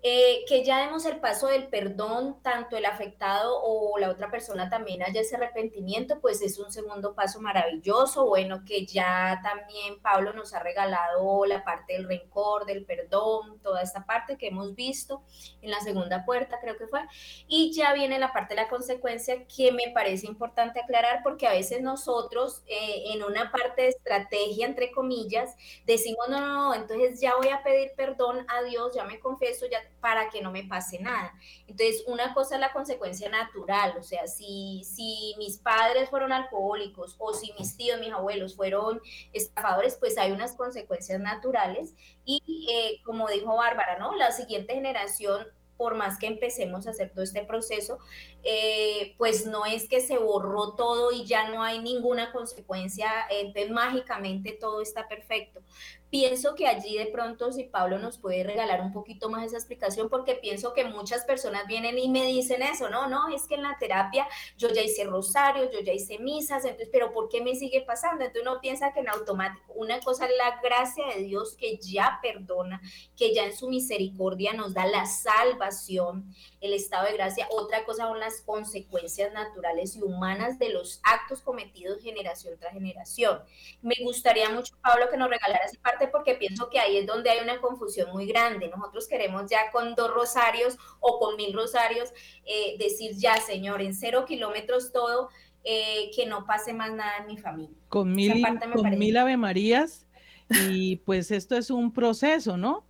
[0.00, 4.70] Eh, que ya demos el paso del perdón, tanto el afectado o la otra persona
[4.70, 8.24] también haya ese arrepentimiento, pues es un segundo paso maravilloso.
[8.26, 13.82] Bueno, que ya también Pablo nos ha regalado la parte del rencor, del perdón, toda
[13.82, 15.24] esta parte que hemos visto
[15.62, 17.00] en la segunda puerta, creo que fue.
[17.48, 21.52] Y ya viene la parte de la consecuencia que me parece importante aclarar porque a
[21.52, 25.56] veces nosotros eh, en una parte de estrategia, entre comillas,
[25.86, 29.66] decimos, no, no, no, entonces ya voy a pedir perdón a Dios, ya me confieso,
[29.68, 31.34] ya para que no me pase nada.
[31.66, 37.16] Entonces, una cosa es la consecuencia natural, o sea, si, si mis padres fueron alcohólicos
[37.18, 39.00] o si mis tíos, mis abuelos fueron
[39.32, 41.94] estafadores, pues hay unas consecuencias naturales.
[42.24, 44.14] Y eh, como dijo Bárbara, ¿no?
[44.16, 45.46] La siguiente generación
[45.78, 47.98] por más que empecemos a hacer todo este proceso,
[48.42, 53.70] eh, pues no es que se borró todo y ya no hay ninguna consecuencia, entonces
[53.70, 55.62] mágicamente todo está perfecto,
[56.10, 60.08] pienso que allí de pronto si Pablo nos puede regalar un poquito más esa explicación,
[60.08, 63.62] porque pienso que muchas personas vienen y me dicen eso, no, no, es que en
[63.62, 67.54] la terapia yo ya hice rosario, yo ya hice misas, entonces, pero ¿por qué me
[67.54, 68.24] sigue pasando?
[68.24, 72.18] Entonces uno piensa que en automático, una cosa es la gracia de Dios que ya
[72.22, 72.80] perdona,
[73.16, 78.04] que ya en su misericordia nos da la salvación, el estado de gracia, otra cosa
[78.04, 83.40] son las consecuencias naturales y humanas de los actos cometidos generación tras generación.
[83.82, 87.30] Me gustaría mucho, Pablo, que nos regalara esa parte porque pienso que ahí es donde
[87.30, 88.68] hay una confusión muy grande.
[88.68, 92.10] Nosotros queremos ya con dos rosarios o con mil rosarios
[92.44, 95.28] eh, decir ya, Señor, en cero kilómetros todo,
[95.64, 97.76] eh, que no pase más nada en mi familia.
[97.88, 100.06] Con mil, con mil Ave Marías
[100.48, 102.84] y pues esto es un proceso, ¿no?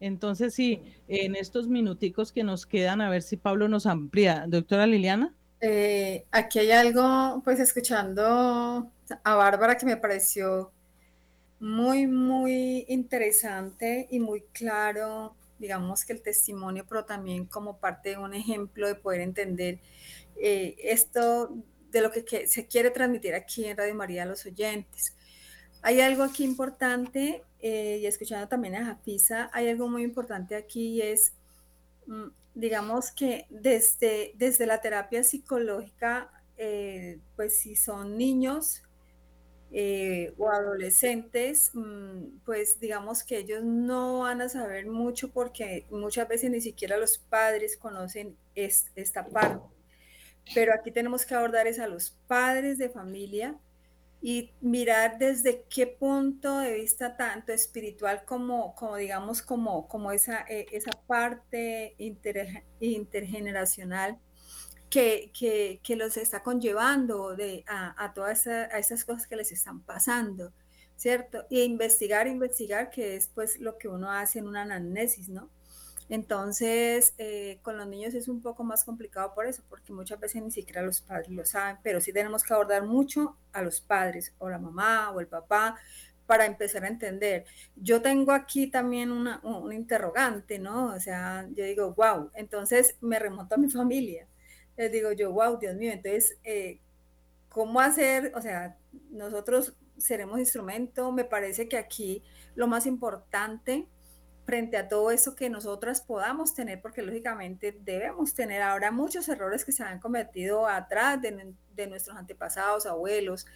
[0.00, 4.46] Entonces, sí, en estos minuticos que nos quedan, a ver si Pablo nos amplía.
[4.48, 5.32] Doctora Liliana.
[5.60, 8.90] Eh, aquí hay algo, pues escuchando
[9.22, 10.72] a Bárbara que me pareció
[11.62, 18.16] muy, muy interesante y muy claro, digamos que el testimonio, pero también como parte de
[18.16, 19.78] un ejemplo de poder entender
[20.40, 21.54] eh, esto
[21.92, 25.14] de lo que, se quiere transmitir aquí en Radio María a los oyentes.
[25.82, 30.94] Hay algo aquí importante, eh, y escuchando también a Jafisa, hay algo muy importante aquí
[30.96, 31.32] y es,
[32.08, 38.82] mm, digamos que desde, desde la terapia psicológica, eh, pues si son niños,
[39.74, 46.28] eh, o adolescentes, mm, pues digamos que ellos no van a saber mucho porque muchas
[46.28, 49.64] veces ni siquiera los padres conocen esta parte.
[50.54, 53.56] Pero aquí tenemos que abordar es a los padres de familia
[54.20, 60.92] y mirar desde qué punto de vista tanto espiritual como, como digamos, como, eh, esa
[61.06, 61.96] parte
[62.78, 64.18] intergeneracional
[64.92, 70.52] que, los está conllevando de, a, todas esas cosas que les están pasando,
[70.96, 71.46] ¿cierto?
[71.48, 75.48] Y investigar, investigar, que es pues lo que uno hace en una anamnesis, ¿no?
[76.10, 80.42] Entonces, eh, con los niños es un poco más complicado por eso, porque muchas veces
[80.42, 84.34] ni siquiera los padres lo saben, pero sí tenemos que abordar mucho a los padres,
[84.38, 85.76] o la mamá, o el papá,
[86.26, 87.46] para empezar a entender.
[87.76, 90.92] Yo tengo aquí también una, un interrogante, ¿no?
[90.94, 94.28] O sea, yo digo, wow, entonces me remonto a mi familia
[94.76, 96.80] les digo yo, wow, Dios mío, entonces, eh,
[97.48, 98.32] ¿cómo hacer?
[98.34, 98.76] O sea,
[99.10, 102.22] nosotros seremos instrumento, me parece que aquí
[102.54, 103.86] lo más importante
[104.44, 109.64] frente a todo eso que nosotras podamos tener, porque lógicamente debemos tener ahora muchos errores
[109.64, 113.46] que se han cometido atrás de, nuestros antepasados, abuelos,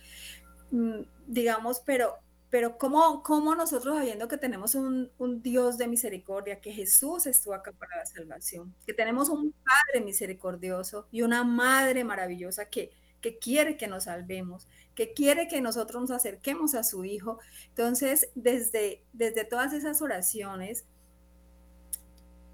[0.70, 2.18] mm, digamos, pero
[2.50, 7.54] pero ¿cómo, cómo nosotros sabiendo que tenemos un, un, Dios de misericordia, que Jesús estuvo
[7.54, 13.38] acá para la salvación, que tenemos un Padre misericordioso y una Madre maravillosa que, que
[13.38, 17.40] quiere que nos salvemos, que quiere que nosotros nos acerquemos a su Hijo?
[17.68, 20.87] Entonces, desde, desde todas esas oraciones,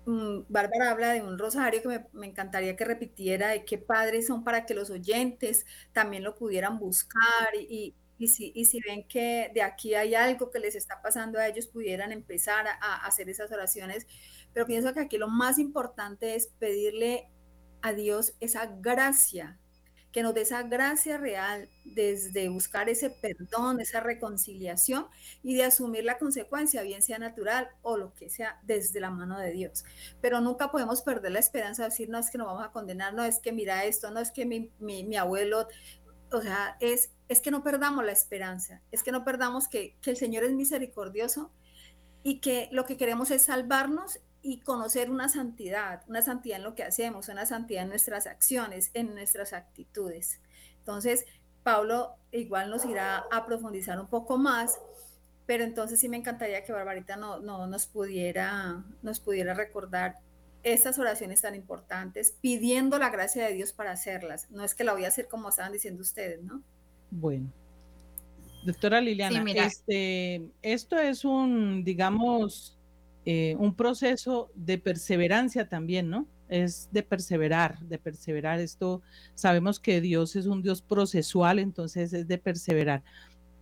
[0.07, 4.27] mm, Bárbara habla de un rosario que me, me, encantaría que repitiera, de qué padres
[4.27, 9.63] son para que los oyentes también lo pudieran buscar y, y si, ven que de
[9.63, 14.07] aquí hay algo que les está pasando a ellos, pudieran empezar a, hacer esas oraciones.
[14.53, 17.29] Pero pienso que aquí lo más importante es pedirle
[17.81, 19.59] a Dios esa gracia,
[20.13, 25.07] que nos dé esa gracia real desde buscar ese perdón, esa reconciliación
[25.43, 29.39] y de asumir la consecuencia, bien sea natural o lo que sea, desde la mano
[29.39, 29.85] de Dios.
[30.21, 33.15] Pero nunca podemos perder la esperanza de decir, no es que nos vamos a condenar,
[33.15, 35.67] no es que mira esto, no es que mi abuelo
[36.33, 40.17] o sea, es, es que no perdamos la esperanza, es que no perdamos que, el
[40.17, 41.51] Señor es misericordioso
[42.23, 46.75] y que lo que queremos es salvarnos y conocer una santidad, una santidad en lo
[46.75, 50.41] que hacemos, una santidad en nuestras acciones, en nuestras actitudes.
[50.79, 51.27] Entonces,
[51.63, 54.81] Pablo igual nos irá a profundizar un poco más,
[55.47, 60.17] pero entonces sí me encantaría que Barbarita no, no nos, pudiera, nos pudiera recordar
[60.63, 64.51] estas oraciones tan importantes, pidiendo la gracia de Dios para hacerlas.
[64.51, 66.63] No es que la voy a hacer como estaban diciendo ustedes, ¿no?
[67.11, 67.53] Bueno.
[68.65, 72.79] Doctora Liliana, este, esto es un, digamos,
[73.25, 76.27] eh, un proceso de perseverancia también, ¿no?
[76.49, 78.61] Es de perseverar, de perseverar.
[78.61, 79.03] Esto
[79.35, 83.03] sabemos que Dios es un Dios procesual, entonces es de perseverar.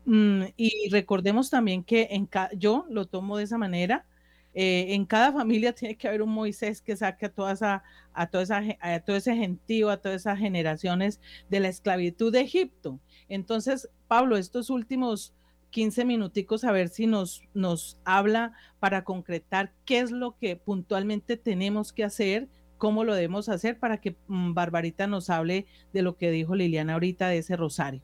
[0.04, 4.06] Mm, y recordemos también que en yo lo tomo de esa manera,
[4.54, 7.82] eh, en cada familia tiene que haber un Moisés que saque a, toda esa,
[8.12, 12.40] a, toda esa, a todo ese gentío, a todas esas generaciones de la esclavitud de
[12.40, 12.98] Egipto.
[13.28, 15.34] Entonces, Pablo, estos últimos
[15.70, 21.36] 15 minuticos, a ver si nos, nos habla para concretar qué es lo que puntualmente
[21.36, 26.16] tenemos que hacer, cómo lo debemos hacer para que mm, Barbarita nos hable de lo
[26.16, 28.03] que dijo Liliana ahorita de ese rosario.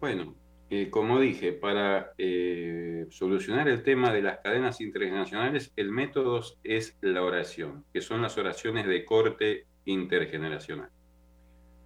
[0.00, 0.34] Bueno,
[0.74, 6.96] eh, como dije, para eh, solucionar el tema de las cadenas internacionales, el método es
[7.02, 10.88] la oración, que son las oraciones de corte intergeneracional.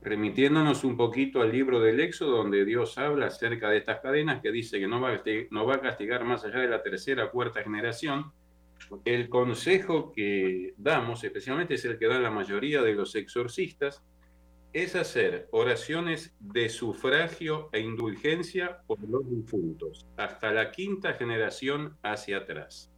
[0.03, 4.53] Remitiéndonos un poquito al libro del Éxodo, donde Dios habla acerca de estas cadenas, que
[4.53, 7.33] dice que no va, a, no va a castigar más allá de la tercera o
[7.33, 8.31] cuarta generación,
[9.05, 14.05] el consejo que damos, especialmente es el que dan la mayoría de los exorcistas,
[14.73, 22.39] es hacer oraciones de sufragio e indulgencia por los difuntos, hasta la quinta generación hacia
[22.39, 22.93] atrás.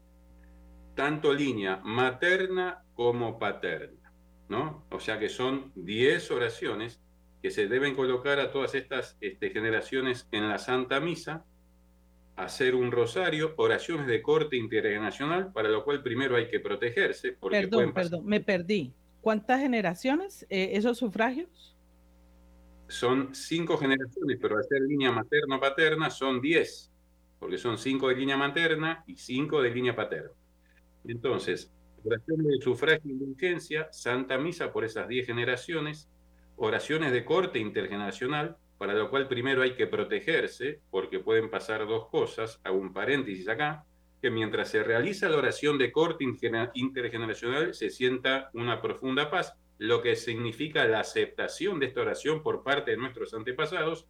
[0.95, 4.13] Tanto línea materna como paterna,
[4.49, 4.85] ¿no?
[4.91, 7.01] O sea que son 10 oraciones
[7.43, 11.45] que se deben colocar a todas estas este, generaciones en la Santa Misa
[12.39, 17.33] hacer un rosario, oraciones de corte internacional, para lo cual primero hay que protegerse.
[17.33, 18.93] perdón, perdón, me perdí.
[19.21, 21.77] ¿Cuántas generaciones eh, esos sufragios?
[22.89, 26.91] Son cinco generaciones, pero al ser línea materno-paterna son diez,
[27.39, 30.31] porque son cinco de línea materna y cinco de línea paterna.
[31.05, 31.71] Entonces,
[32.05, 36.09] oración de sufragio de indulgencia, Santa Misa por esas diez generaciones,
[36.57, 42.09] oraciones de corte intergeneracional, para lo cual primero hay que protegerse, porque pueden pasar dos
[42.09, 43.85] cosas, hago un paréntesis acá,
[44.21, 46.25] que mientras se realiza la oración de corte
[46.75, 52.63] intergeneracional se sienta una profunda paz, lo que significa la aceptación de esta oración por
[52.65, 54.07] parte de nuestros antepasados,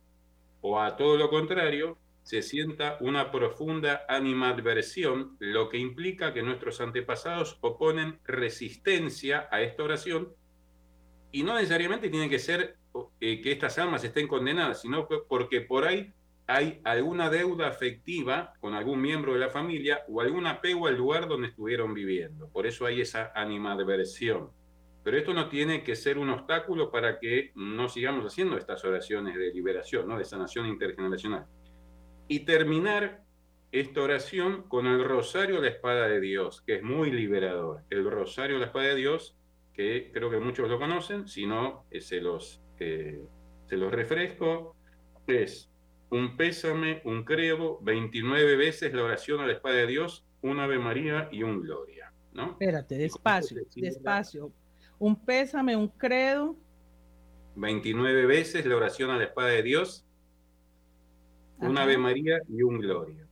[0.61, 6.81] o a todo lo contrario, se sienta una profunda animadversión, lo que implica que nuestros
[6.81, 10.35] antepasados oponen resistencia a esta oración,
[11.33, 12.77] y no necesariamente tiene que ser
[13.21, 16.13] eh, que estas almas estén condenadas, sino porque por ahí
[16.49, 21.28] hay alguna deuda afectiva con algún miembro de la familia o algún apego al lugar
[21.28, 22.49] donde estuvieron viviendo.
[22.49, 24.51] Por eso hay esa animadversión.
[25.05, 29.36] Pero esto no tiene que ser un obstáculo para que no sigamos haciendo estas oraciones
[29.36, 30.16] de liberación, ¿no?
[30.16, 31.46] de sanación intergeneracional.
[32.28, 33.22] Y terminar
[33.70, 37.82] esta oración con el rosario la espada de Dios, que es muy liberador.
[37.90, 39.36] El rosario la espada de Dios,
[39.74, 44.76] que creo que muchos lo conocen, si no, eh, se los se los refresco,
[45.26, 45.68] es
[46.11, 50.79] un pésame, un credo, 29 veces la oración a la espada de Dios, un Ave
[50.79, 52.13] María y un Gloria.
[52.33, 52.53] ¿no?
[52.53, 54.53] Espérate, despacio, despacio.
[54.99, 56.57] Un pésame, un credo.
[57.57, 60.07] 29 veces la oración a la espada de Dios,
[61.59, 63.27] un Ave María y un Gloria.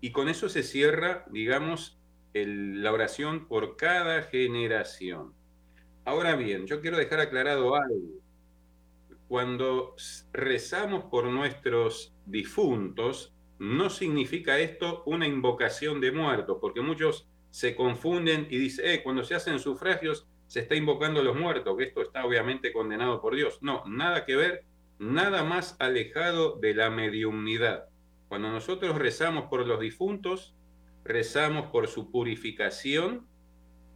[0.00, 1.98] Y con eso se cierra, digamos,
[2.32, 5.34] la oración por cada generación.
[6.04, 8.25] Ahora bien, yo quiero dejar aclarado algo
[9.28, 9.94] cuando
[10.32, 18.46] rezamos por nuestros difuntos, no significa esto una invocación de muertos, porque muchos se confunden
[18.50, 22.02] y dicen, eh, cuando se hacen sufragios se está invocando a los muertos, que esto
[22.02, 23.58] está obviamente condenado por Dios.
[23.62, 24.64] No, nada que ver,
[24.98, 27.88] nada más alejado de la mediumnidad.
[28.28, 30.54] Cuando nosotros rezamos por los difuntos,
[31.04, 33.26] rezamos por su purificación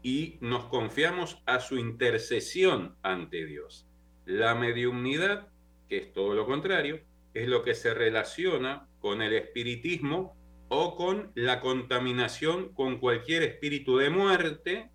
[0.03, 3.90] y nos confiamos a su intercesión ante Dios.
[4.31, 5.49] La mediumnidad,
[5.89, 7.01] que es todo lo contrario,
[7.35, 10.37] es lo que se relaciona con el espiritismo
[10.69, 14.89] o con la contaminación con cualquier espíritu de muerte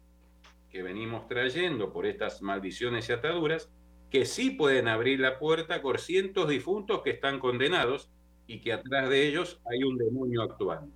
[0.69, 3.69] que venimos trayendo por estas maldiciones y ataduras,
[4.09, 8.09] que sí pueden abrir la puerta con cientos difuntos que están condenados
[8.47, 10.95] y que atrás de ellos hay un demonio actuando.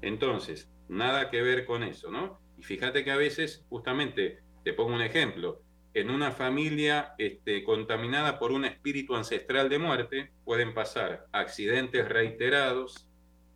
[0.00, 2.40] Entonces, nada que ver con eso, ¿no?
[2.56, 5.60] Y fíjate que a veces, justamente, te pongo un ejemplo,
[6.00, 13.08] en una familia este, contaminada por un espíritu ancestral de muerte pueden pasar accidentes reiterados,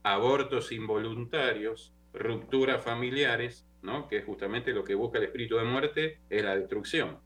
[0.02, 4.08] abortos involuntarios, rupturas familiares, ¿no?
[4.08, 7.18] que justamente lo que busca el espíritu de muerte, es la destrucción.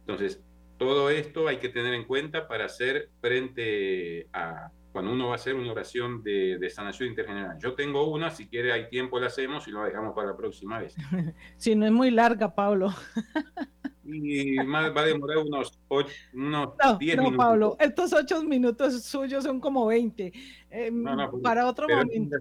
[0.00, 0.42] Entonces,
[0.78, 5.36] todo esto hay que tener en cuenta para hacer frente a cuando uno va a
[5.36, 7.56] hacer una oración de, de sanación intergeneral.
[7.58, 10.78] Yo tengo una, si quiere hay tiempo la hacemos y lo dejamos para la próxima
[10.78, 10.94] vez.
[11.56, 12.92] Si no es muy larga, Pablo.
[14.04, 19.44] y va a demorar unos, ocho, unos no, 10 no, Pablo, estos ocho minutos suyos
[19.44, 20.32] son como 20.
[20.70, 20.92] Eh,
[21.30, 22.36] pues, para otro momento.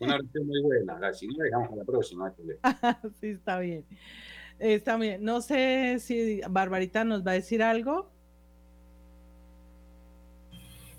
[0.00, 2.34] Una versión muy buena, si no, dejamos a la próxima.
[3.20, 3.84] sí, está bien.
[4.58, 5.24] Está bien.
[5.24, 8.10] No sé si Barbarita nos va a decir algo.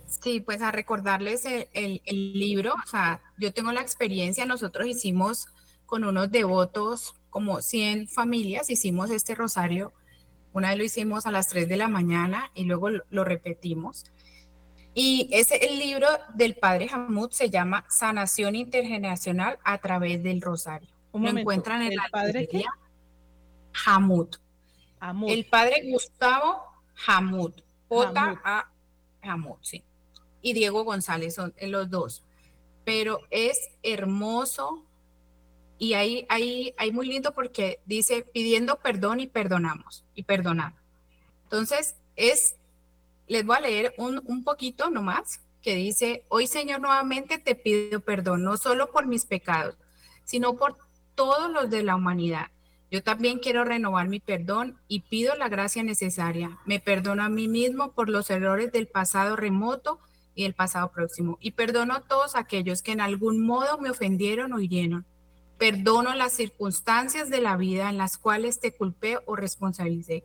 [0.08, 4.86] Sí, pues a recordarles el, el, el libro, o sea, yo tengo la experiencia, nosotros
[4.88, 5.48] hicimos
[5.86, 9.94] con unos devotos como 100 familias, hicimos este rosario.
[10.54, 14.12] Una vez lo hicimos a las 3 de la mañana y luego lo repetimos.
[14.94, 20.90] Y ese el libro del padre Hamud se llama Sanación Intergeneracional a través del Rosario.
[21.14, 22.50] lo encuentran en el la padre
[23.86, 24.28] Hamud.
[25.28, 26.64] El padre Gustavo
[27.08, 27.54] Hamud.
[27.88, 28.70] J.
[29.24, 29.84] Hamud, sí.
[30.42, 32.24] Y Diego González son los dos.
[32.84, 34.86] Pero es hermoso
[35.82, 40.80] y ahí, ahí, ahí muy lindo porque dice pidiendo perdón y perdonamos y perdonando.
[41.46, 42.56] Entonces, es,
[43.28, 48.00] les voy a leer un, un poquito nomás que dice, hoy Señor nuevamente te pido
[48.00, 49.76] perdón, no solo por mis pecados,
[50.24, 50.78] sino por
[51.16, 52.52] todos los de la humanidad.
[52.92, 56.60] Yo también quiero renovar mi perdón y pido la gracia necesaria.
[56.68, 60.00] Me perdono a mí mismo por los errores del pasado remoto
[60.36, 61.40] y el pasado próximo.
[61.42, 65.08] Y perdono a todos aquellos que en algún modo me ofendieron o hirieron.
[65.62, 70.24] Perdono las circunstancias de la vida en las cuales te culpé o responsabilicé.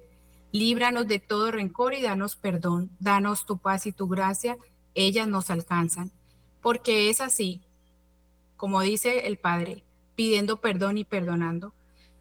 [0.51, 2.91] Líbranos de todo rencor y danos perdón.
[3.01, 4.57] Danos tu paz y tu gracia.
[4.95, 6.11] Ellas nos alcanzan.
[6.63, 7.61] Porque es así.
[8.57, 9.85] como dice el Padre,
[10.15, 11.75] pidiendo perdón y perdonando.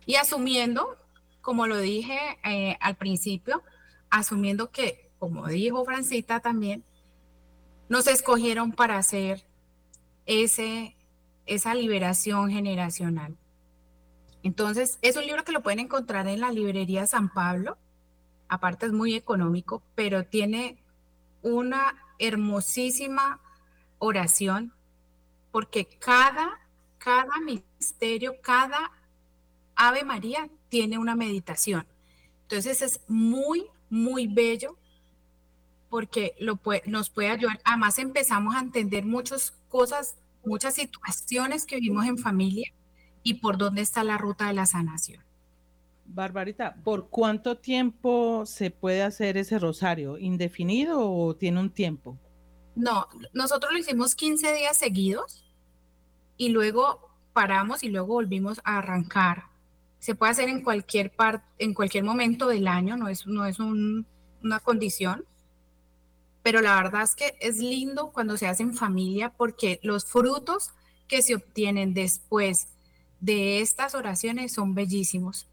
[0.05, 0.97] Y asumiendo,
[1.39, 3.63] como lo dije eh, al principio,
[4.09, 6.83] asumiendo que, como dijo Francita también,
[7.87, 9.47] nos escogieron para hacer
[10.25, 10.94] ese,
[11.45, 13.37] esa liberación generacional.
[14.43, 17.77] Entonces, es un libro que lo pueden encontrar en la librería San Pablo.
[18.47, 20.77] Aparte es muy económico, pero tiene
[21.41, 23.39] una hermosísima
[23.99, 24.73] oración
[25.51, 26.59] porque cada,
[26.97, 28.91] cada misterio, cada
[29.75, 31.87] Ave María tiene una meditación.
[32.43, 34.77] Entonces es muy, muy bello
[35.89, 37.61] porque lo nos puede ayudar.
[37.63, 42.71] Además empezamos a entender muchas cosas, muchas situaciones que vivimos en familia
[43.23, 45.23] y por dónde está la ruta de la sanación.
[46.05, 50.17] Barbarita, ¿por cuánto tiempo se puede hacer ese rosario?
[50.17, 52.19] ¿Indefinido o tiene un tiempo?
[52.75, 55.51] No, nosotros lo hicimos 15 días seguidos
[56.37, 59.45] y luego paramos y luego volvimos a arrancar.
[59.99, 63.59] Se puede hacer en cualquier parte, en cualquier momento del año, no es, no es
[63.59, 65.25] una condición.
[66.45, 70.75] Pero la verdad es que es lindo cuando se hace en familia porque los frutos
[71.07, 72.67] que se obtienen después
[73.19, 75.49] de estas oraciones son bellísimos.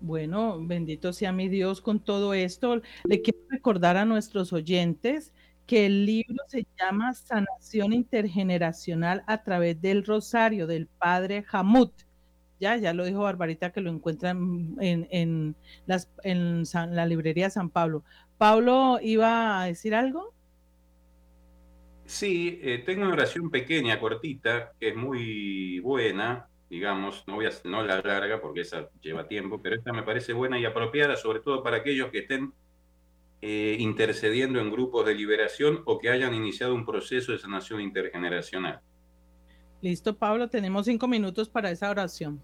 [0.00, 2.80] Bueno, bendito sea mi Dios con todo esto.
[3.04, 5.34] Le quiero recordar a nuestros oyentes
[5.66, 11.92] que el libro se llama Sanación Intergeneracional a través del Rosario del Padre Hamut.
[12.58, 18.04] Ya, ya lo dijo Barbarita que lo encuentran en, las, en la librería San Pablo.
[18.38, 20.34] Pablo, ¿iba a decir algo?
[22.06, 27.50] Sí, eh, tengo una oración pequeña, cortita, que es muy buena, digamos, no, voy a,
[27.64, 31.40] no la larga porque esa lleva tiempo, pero esta me parece buena y apropiada, sobre
[31.40, 32.52] todo para aquellos que estén
[33.40, 38.80] eh, intercediendo en grupos de liberación o que hayan iniciado un proceso de sanación intergeneracional.
[39.80, 42.42] Listo, Pablo, tenemos cinco minutos para esa oración.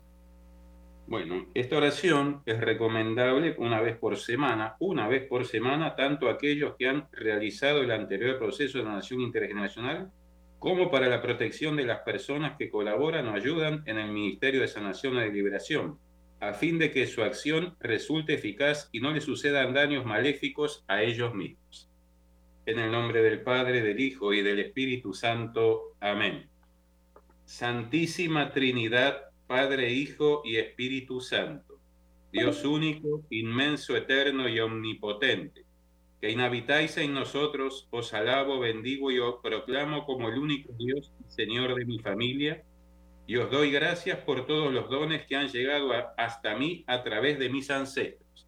[1.11, 6.77] Bueno, esta oración es recomendable una vez por semana, una vez por semana, tanto aquellos
[6.79, 10.13] que han realizado el anterior proceso de sanación intergeneracional
[10.61, 14.69] como para la protección de las personas que colaboran o ayudan en el Ministerio de
[14.69, 15.99] Sanación y de Liberación,
[16.39, 21.03] a fin de que su acción resulte eficaz y no le sucedan daños maléficos a
[21.03, 21.91] ellos mismos.
[22.67, 25.97] En el nombre del Padre, del Hijo y del Espíritu Santo.
[25.99, 26.49] Amén.
[27.47, 31.81] Santísima Trinidad, Padre, Hijo y Espíritu Santo,
[32.31, 35.65] Dios único, inmenso, eterno y omnipotente,
[36.21, 41.33] que inhabitáis en nosotros, os alabo, bendigo y os proclamo como el único Dios y
[41.33, 42.63] Señor de mi familia,
[43.27, 47.41] y os doy gracias por todos los dones que han llegado hasta mí a través
[47.41, 48.47] de mis ancestros.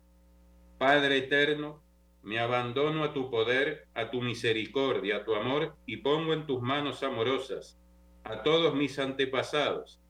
[0.78, 1.82] Padre eterno,
[2.22, 6.62] me abandono a tu poder, a tu misericordia, a tu amor, y pongo en tus
[6.62, 7.76] manos amorosas
[8.22, 10.01] a todos mis antepasados,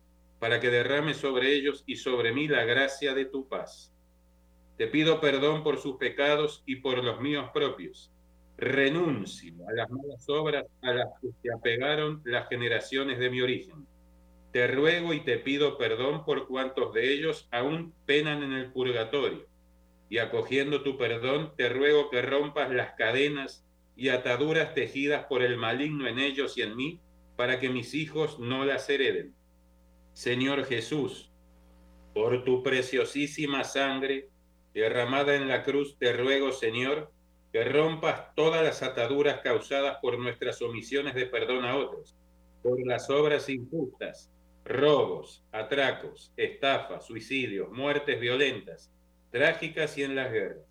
[0.42, 3.94] para que derrame sobre ellos y sobre mí la gracia de tu paz.
[4.76, 8.12] Te pido perdón por sus pecados y por los míos propios.
[8.56, 13.86] Renuncio a las malas obras a las que se apegaron las generaciones de mi origen
[14.52, 19.46] te ruego y te pido perdón por cuantos de ellos aún penan en el purgatorio.
[20.10, 23.66] Y acogiendo tu perdón, te ruego que rompas las cadenas
[23.96, 27.00] y ataduras tejidas por el maligno en ellos y en mí,
[27.34, 29.34] para que mis hijos no las hereden.
[30.12, 31.30] Señor Jesús,
[32.14, 34.28] por tu preciosísima sangre
[34.74, 37.12] derramada en la cruz, te ruego, Señor,
[37.52, 42.16] que rompas todas las ataduras causadas por nuestras omisiones de perdón a otros,
[42.62, 44.32] por las obras injustas
[44.64, 48.92] robos, atracos, estafas, suicidios, muertes violentas,
[49.30, 50.66] trágicas y en las guerras.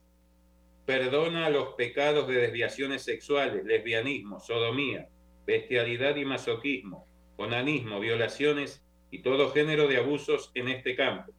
[0.86, 5.10] Perdona los pecados de desviaciones sexuales, lesbianismo, sodomía,
[5.46, 7.06] bestialidad y masoquismo,
[7.38, 11.32] onanismo, violaciones y todo género de abusos en este campo.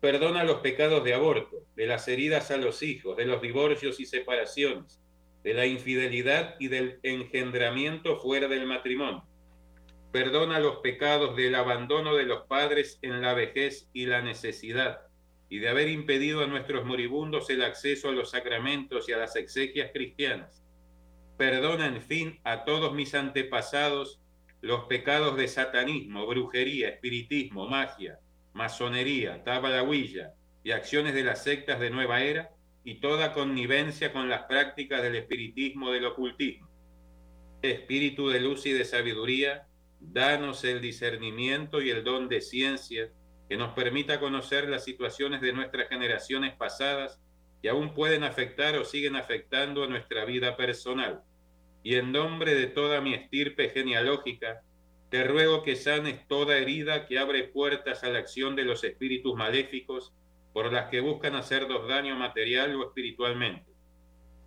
[0.00, 4.06] Perdona los pecados de aborto, de las heridas a los hijos, de los divorcios y
[4.06, 5.00] separaciones,
[5.42, 9.24] de la infidelidad y del engendramiento fuera del matrimonio
[10.14, 15.00] Perdona los pecados del abandono de los padres en la vejez y la necesidad,
[15.48, 19.34] y de haber impedido a nuestros moribundos el acceso a los sacramentos y a las
[19.34, 20.62] exequias cristianas.
[21.36, 24.20] Perdona, en fin, a todos mis antepasados
[24.64, 28.18] los pecados de satanismo, brujería, espiritismo, magia,
[28.54, 32.50] masonería, tabalahuilla y acciones de las sectas de nueva era,
[32.82, 36.70] y toda connivencia con las prácticas del espiritismo del ocultismo.
[37.60, 39.66] Espíritu de luz y de sabiduría,
[40.00, 43.10] Danos el discernimiento y el don de ciencia
[43.48, 47.20] que nos permita conocer las situaciones de nuestras generaciones pasadas
[47.62, 51.22] que aún pueden afectar o siguen afectando a nuestra vida personal.
[51.84, 54.62] Y en nombre de toda mi estirpe genealógica,
[55.10, 59.36] te ruego que sanes toda herida que abre puertas a la acción de los espíritus
[59.36, 60.12] maléficos
[60.52, 63.70] por las que buscan hacernos daño material o espiritualmente.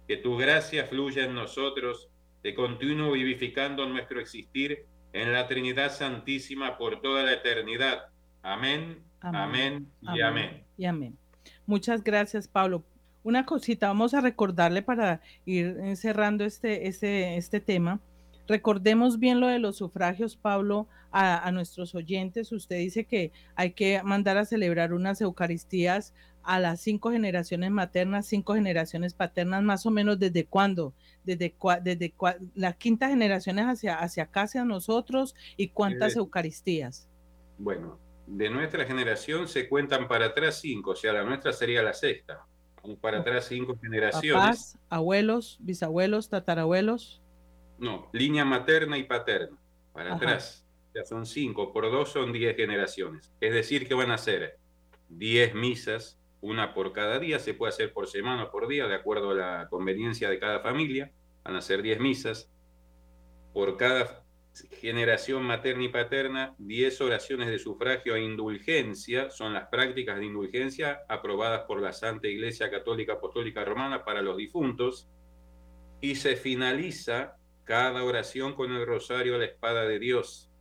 [0.07, 2.09] Que tu gracia fluya en nosotros,
[2.41, 8.07] de continuo vivificando nuestro existir en la Trinidad Santísima por toda la eternidad.
[8.41, 10.63] Amén, amén, y amén.
[10.75, 11.17] Y amén.
[11.65, 12.83] Muchas gracias, Pablo.
[13.27, 17.99] Una cosita, vamos a recordarle para ir cerrando este, este, este tema
[18.47, 22.51] Recordemos bien lo de los sufragios, Pablo, a, nuestros oyentes.
[22.51, 26.13] Usted dice que hay que mandar a celebrar unas Eucaristías
[26.43, 30.93] a las cinco generaciones maternas, cinco generaciones paternas, más o menos desde cuándo,
[31.25, 31.53] desde,
[31.83, 32.13] desde
[32.55, 37.09] la quinta generación hacia, hacia acá, hacia nosotros, y cuántas Eucaristías.
[37.57, 41.93] Bueno, de nuestra generación se cuentan para atrás cinco, o sea, la nuestra sería la
[41.93, 42.45] sexta.
[42.95, 44.33] Para atrás cinco generaciones.
[44.33, 47.21] Papás, abuelos, bisabuelos, tatarabuelos.
[47.77, 49.57] No, línea materna y paterna.
[49.93, 50.65] Para atrás.
[50.95, 53.31] Ya son cinco, por dos son diez generaciones.
[53.41, 54.57] Es decir, que van a ser
[55.09, 58.95] diez misas, una por cada día, se puede hacer por semana o por día, de
[58.95, 61.11] acuerdo a la conveniencia de cada familia.
[61.43, 62.51] Van a ser diez misas.
[63.53, 64.23] Por cada
[64.79, 71.01] generación materna y paterna, diez oraciones de sufragio e indulgencia, son las prácticas de indulgencia
[71.09, 75.09] aprobadas por la Santa Iglesia Católica Apostólica Romana para los difuntos,
[76.01, 80.51] y se finaliza cada oración con el rosario a la espada de Dios,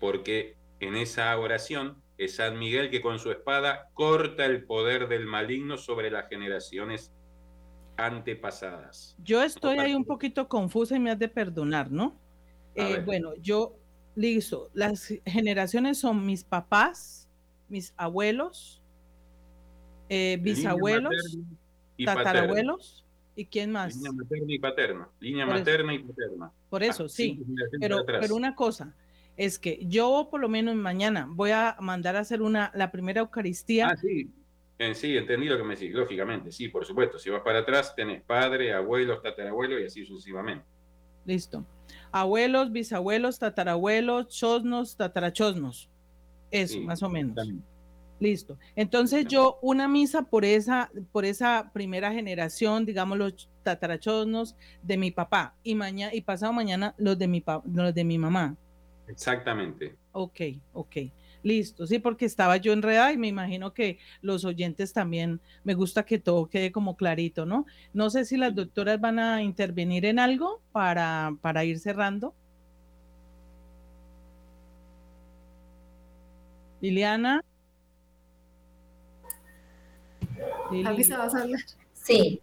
[0.00, 5.26] porque en esa oración es San Miguel que con su espada corta el poder del
[5.26, 7.12] maligno sobre las generaciones
[7.96, 9.16] antepasadas.
[9.18, 12.20] Yo estoy ahí un poquito confusa y me has de perdonar, ¿no?
[12.76, 13.74] Eh, bueno, yo,
[14.14, 17.28] listo, las generaciones son mis papás,
[17.68, 18.82] mis abuelos,
[20.08, 21.38] eh, bisabuelos,
[22.04, 23.02] tatarabuelos.
[23.38, 23.94] ¿Y quién más?
[23.94, 25.08] Línea materna y paterna.
[25.20, 26.52] Línea materna y paterna.
[26.70, 27.44] Por eso, ah, sí.
[27.78, 28.94] Pero, pero una cosa,
[29.36, 33.20] es que yo por lo menos mañana voy a mandar a hacer una, la primera
[33.20, 33.88] Eucaristía.
[33.88, 34.30] Ah, sí.
[34.78, 37.18] En sí, entendí lo que me decís, lógicamente, sí, por supuesto.
[37.18, 40.64] Si vas para atrás, tenés padre, abuelos, tatarabuelos y así sucesivamente.
[41.24, 41.64] Listo.
[42.20, 45.90] Abuelos, bisabuelos, tatarabuelos, chosnos, tatarachosnos.
[46.50, 47.36] Eso, más o menos.
[48.18, 48.58] Listo.
[48.74, 55.10] Entonces yo una misa por esa, por esa primera generación, digamos los tatarachonos de mi
[55.10, 58.56] papá y mañana y pasado mañana los de mi los de mi mamá.
[59.08, 59.96] Exactamente.
[60.12, 60.40] Ok,
[60.72, 60.96] ok.
[61.46, 66.04] Listo, sí, porque estaba yo enredada y me imagino que los oyentes también me gusta
[66.04, 67.66] que todo quede como clarito, ¿no?
[67.92, 72.34] No sé si las doctoras van a intervenir en algo para, para ir cerrando.
[76.80, 77.44] Liliana.
[81.92, 82.40] Sí.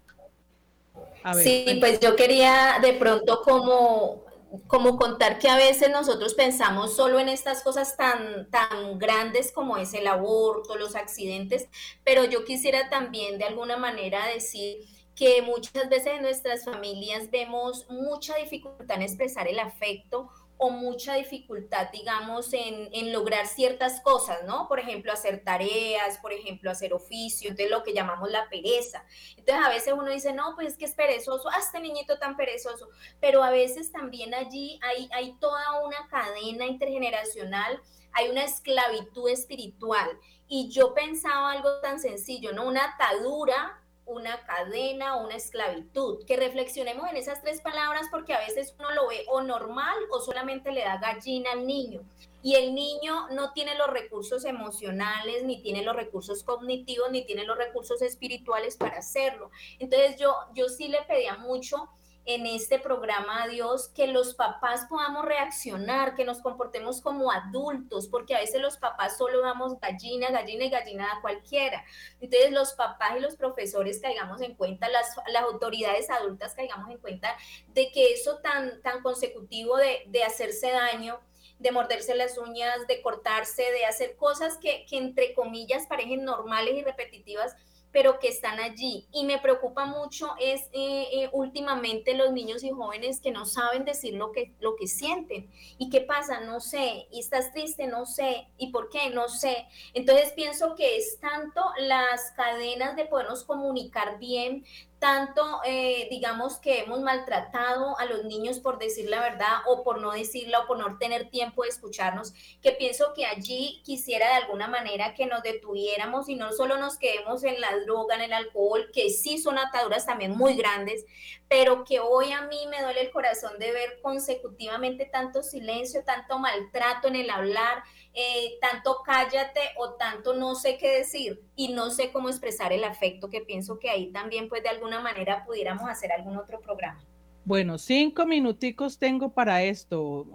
[1.44, 4.23] sí, pues yo quería de pronto como,
[4.68, 9.78] como contar que a veces nosotros pensamos solo en estas cosas tan, tan grandes como
[9.78, 11.68] es el aborto, los accidentes,
[12.04, 14.78] pero yo quisiera también de alguna manera decir
[15.16, 20.30] que muchas veces en nuestras familias vemos mucha dificultad en expresar el afecto
[20.64, 24.70] o mucha dificultad, digamos, en, en, lograr ciertas cosas, ¿no?
[24.70, 29.04] Por ejemplo, hacer tareas, por ejemplo, hacer oficios, de lo que llamamos la pereza.
[29.36, 32.38] Entonces, a veces uno dice, no, pues es que es perezoso, ah, este niñito tan
[32.38, 32.88] perezoso,
[33.20, 37.82] pero a veces también allí hay, hay toda una cadena intergeneracional,
[38.14, 40.18] hay una esclavitud espiritual.
[40.48, 42.66] Y yo pensaba algo tan sencillo, ¿no?
[42.66, 46.26] Una atadura una cadena una esclavitud.
[46.26, 50.20] Que reflexionemos en esas tres palabras porque a veces uno lo ve o normal o
[50.20, 52.02] solamente le da gallina al niño.
[52.42, 57.46] Y el niño no tiene los recursos emocionales, ni tiene los recursos cognitivos, ni tiene
[57.46, 59.50] los recursos espirituales para hacerlo.
[59.80, 61.90] Entonces yo, yo sí le pedía mucho
[62.26, 68.36] en este programa Dios, que los papás podamos reaccionar, que nos comportemos como adultos, porque
[68.36, 71.84] a veces los papás solo damos gallina, gallina y gallina a cualquiera.
[72.22, 76.98] Entonces los papás y los profesores caigamos en cuenta, las, las autoridades adultas caigamos en
[77.00, 77.36] cuenta
[77.74, 81.20] de que eso tan, tan consecutivo de, de hacerse daño,
[81.60, 86.76] de morderse las uñas, de cortarse, de hacer cosas que, que entre comillas parecen normales
[86.76, 87.56] y repetitivas,
[87.94, 89.08] pero que están allí.
[89.14, 93.86] Y me preocupa mucho es eh, eh, últimamente los niños y jóvenes que no saben
[93.86, 95.50] decir lo que, lo que sienten.
[95.78, 96.42] ¿Y qué pasa?
[96.42, 97.08] No sé.
[97.12, 97.86] ¿Y estás triste?
[97.86, 98.48] No sé.
[98.58, 99.12] ¿Y por qué?
[99.12, 99.68] No sé.
[99.94, 104.66] Entonces pienso que es tanto las cadenas de podernos comunicar bien,
[105.04, 110.00] tanto, eh, digamos que hemos maltratado a los niños por decir la verdad o por
[110.00, 114.36] no decirla o por no tener tiempo de escucharnos, que pienso que allí quisiera de
[114.36, 118.32] alguna manera que nos detuviéramos y no solo nos quedemos en la droga, en el
[118.32, 121.04] alcohol, que sí son ataduras también muy grandes,
[121.50, 126.40] pero que hoy a mí me duele el corazón de ver consecutivamente tanto silencio, tanto
[126.40, 127.84] maltrato en el hablar,
[128.16, 132.84] eh, tanto cállate o tanto no sé qué decir y no sé cómo expresar el
[132.84, 137.04] afecto, que pienso que ahí también pues de alguna manera pudiéramos hacer algún otro programa.
[137.46, 140.26] Bueno, cinco minuticos tengo para esto,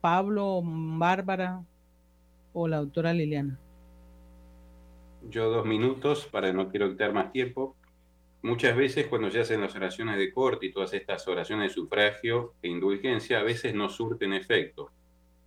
[0.00, 1.62] Pablo, Bárbara
[2.52, 3.58] o la doctora Liliana.
[5.28, 7.76] Yo dos minutos para no quiero quitar más tiempo.
[8.42, 12.54] Muchas veces cuando se hacen las oraciones de corte y todas estas oraciones de sufragio
[12.62, 14.90] e indulgencia, a veces no surten efecto.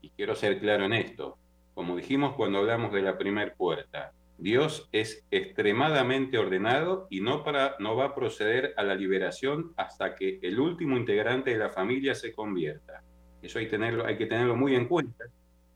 [0.02, 1.38] Y quiero ser claro en esto.
[1.74, 7.76] Como dijimos cuando hablamos de la primera puerta, Dios es extremadamente ordenado y no, para,
[7.80, 12.14] no va a proceder a la liberación hasta que el último integrante de la familia
[12.16, 13.04] se convierta.
[13.42, 15.26] Eso hay, tenerlo, hay que tenerlo muy en cuenta,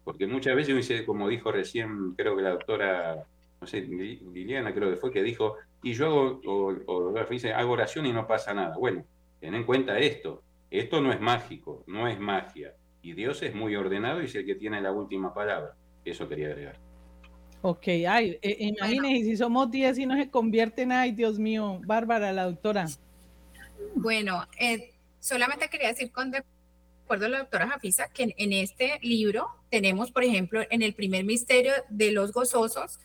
[0.03, 3.25] porque muchas veces dice, como dijo recién, creo que la doctora,
[3.59, 7.73] no sé, Liliana creo que fue, que dijo, y yo hago, o, o dice, hago
[7.73, 8.75] oración y no pasa nada.
[8.77, 9.03] Bueno,
[9.39, 13.75] ten en cuenta esto, esto no es mágico, no es magia, y Dios es muy
[13.75, 15.75] ordenado y es el que tiene la última palabra.
[16.09, 16.75] Eso quería agregar.
[17.61, 22.31] Ok, ay, eh, imagínense si somos 10 y no se convierten, ay, Dios mío, Bárbara,
[22.31, 22.87] la doctora.
[23.95, 26.43] Bueno, eh, solamente quería decir con de
[27.03, 31.23] acuerdo a la doctora Jafisa que en, este libro tenemos, por ejemplo, en el primer
[31.25, 32.99] misterio de los gozosos,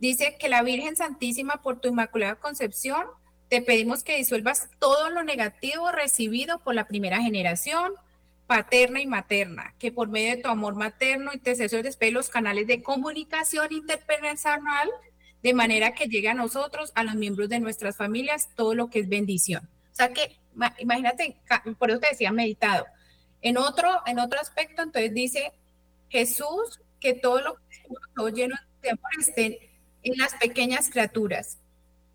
[0.00, 3.06] dice que la Virgen Santísima, por tu Inmaculada Concepción,
[3.48, 7.92] te pedimos que disuelvas todo lo negativo recibido por la primera generación,
[8.46, 12.82] paterna y materna, que por medio de tu amor materno intercesor despegue los canales de
[12.82, 14.90] comunicación interpersonal,
[15.42, 19.00] de manera que llegue a nosotros, a los miembros de nuestras familias, todo lo que
[19.00, 19.68] es bendición.
[19.92, 20.38] O sea que,
[20.78, 21.36] imagínate,
[21.78, 22.86] por eso te decía meditado.
[23.42, 25.52] En otro, en otro aspecto, entonces dice
[26.08, 27.56] Jesús, que todo lo
[28.16, 29.56] todo lleno de amor estén
[30.02, 31.58] en las pequeñas criaturas.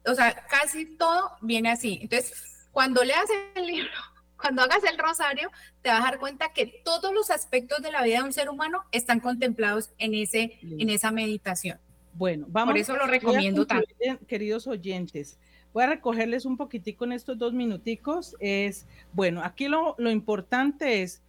[0.06, 2.00] O sea, casi todo viene así.
[2.02, 3.26] Entonces, cuando leas
[3.56, 3.92] el libro,
[4.40, 8.04] cuando hagas el rosario, te vas a dar cuenta que todos los aspectos de la
[8.04, 11.80] vida de un ser humano están contemplados en, ese, en esa meditación.
[12.14, 12.74] Bueno, vamos.
[12.74, 13.88] Por eso lo recomiendo tanto.
[14.28, 15.40] Queridos oyentes,
[15.74, 18.36] voy a recogerles un poquitico en estos dos minuticos.
[18.40, 21.22] Es, bueno, aquí lo, lo importante es,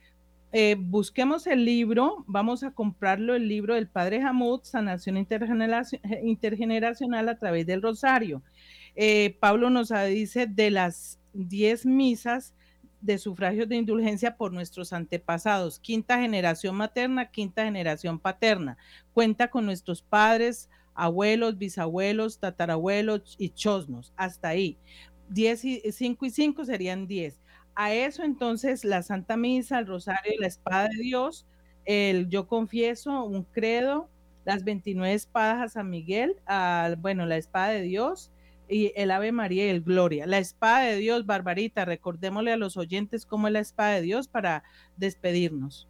[0.53, 7.39] eh, busquemos el libro, vamos a comprarlo, el libro del Padre Hamud, Sanación Intergeneracional a
[7.39, 8.43] través del Rosario.
[8.97, 12.53] Eh, Pablo nos dice de las 10 misas
[13.01, 18.77] de sufragios de indulgencia por nuestros antepasados, quinta generación materna, quinta generación paterna.
[19.13, 24.13] Cuenta con nuestros padres, abuelos, bisabuelos, tatarabuelos y chosnos.
[24.17, 24.77] Hasta ahí.
[25.29, 27.41] Diez y cinco y cinco serían diez.
[27.75, 31.47] A eso entonces la Santa Misa, el Rosario la Espada de Dios,
[31.85, 34.09] el Yo Confieso, un credo,
[34.45, 36.37] las 29 espadas a San Miguel,
[36.99, 38.31] bueno, la Espada de Dios,
[38.71, 40.27] y el Ave María y el Gloria.
[40.27, 44.29] La espada de Dios, Barbarita, recordémosle a los oyentes cómo es la espada de Dios
[44.29, 44.63] para
[44.97, 45.89] despedirnos.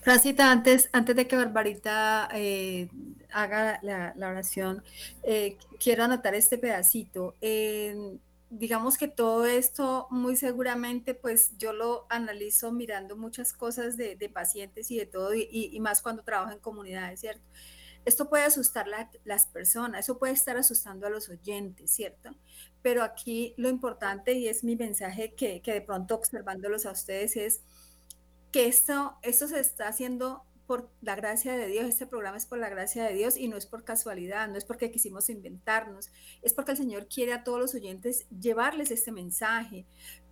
[0.00, 2.88] Francita, antes, antes de que Barbarita eh,
[3.32, 4.82] haga la, oración,
[5.22, 7.34] eh, quiero anotar este pedacito.
[8.50, 14.90] digamos que todo esto muy seguramente pues yo lo analizo mirando muchas cosas de, pacientes
[14.90, 17.42] y de todo y, y, más cuando trabajo en comunidades, ¿cierto?
[18.08, 22.30] Esto puede asustar a las personas, eso puede estar asustando a los oyentes, ¿cierto?
[22.80, 27.36] Pero aquí lo importante y es mi mensaje que, que de pronto observándolos a ustedes
[27.36, 27.60] es
[28.50, 32.56] que esto, esto se está haciendo por la gracia de Dios, este programa es por
[32.56, 36.54] la gracia de Dios y no es por casualidad, no es porque quisimos inventarnos, es
[36.54, 39.84] porque el Señor quiere a todos los oyentes llevarles este mensaje,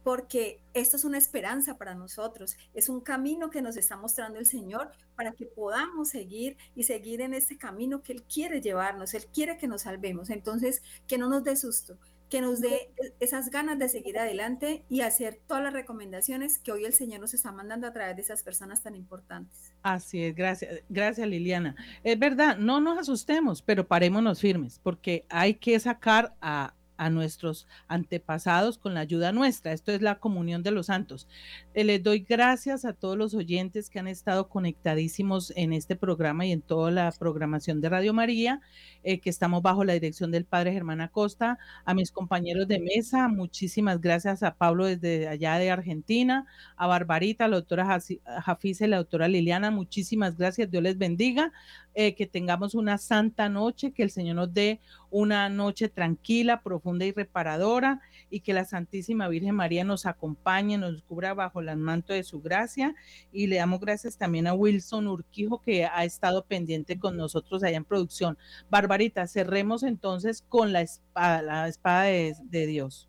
[0.07, 4.47] porque esto es una esperanza para nosotros, es un camino que nos está mostrando el
[4.47, 9.27] Señor para que podamos seguir y seguir en este camino que Él quiere llevarnos, Él
[9.35, 11.99] quiere que nos salvemos, entonces que no nos dé susto,
[12.31, 16.85] que nos dé esas ganas de seguir adelante y hacer todas las recomendaciones que hoy
[16.85, 19.75] el Señor nos está mandando a través de esas personas tan importantes.
[19.83, 21.75] Así es, gracias, gracias Liliana.
[22.05, 27.67] Es verdad, no nos asustemos, pero parémonos firmes, porque hay que sacar a, a nuestros
[27.89, 29.73] antepasados con la ayuda nuestra.
[29.73, 31.29] Esto es la comunión de los santos.
[31.75, 36.47] Eh, les doy gracias a todos los oyentes que han estado conectadísimos en este programa
[36.47, 38.61] y en toda la programación de Radio María,
[39.03, 43.29] eh, que estamos bajo la dirección del Padre Germán Acosta, a mis compañeros de mesa,
[43.29, 48.01] muchísimas gracias a Pablo desde allá de Argentina, a Barbarita, la doctora
[48.43, 51.53] Jafise y la doctora Liliana, muchísimas gracias, Dios les bendiga,
[51.95, 54.81] eh, que tengamos una santa noche, que el Señor nos dé
[55.11, 58.01] una noche tranquila, profunda y reparadora
[58.31, 62.41] y que la Santísima Virgen María nos acompañe, nos cubra bajo el manto de su
[62.41, 62.95] gracia.
[63.33, 67.77] Y le damos gracias también a Wilson Urquijo que ha estado pendiente con nosotros allá
[67.77, 68.39] en producción.
[68.71, 73.09] Barbarita, cerremos entonces con la espada, la espada de, Dios.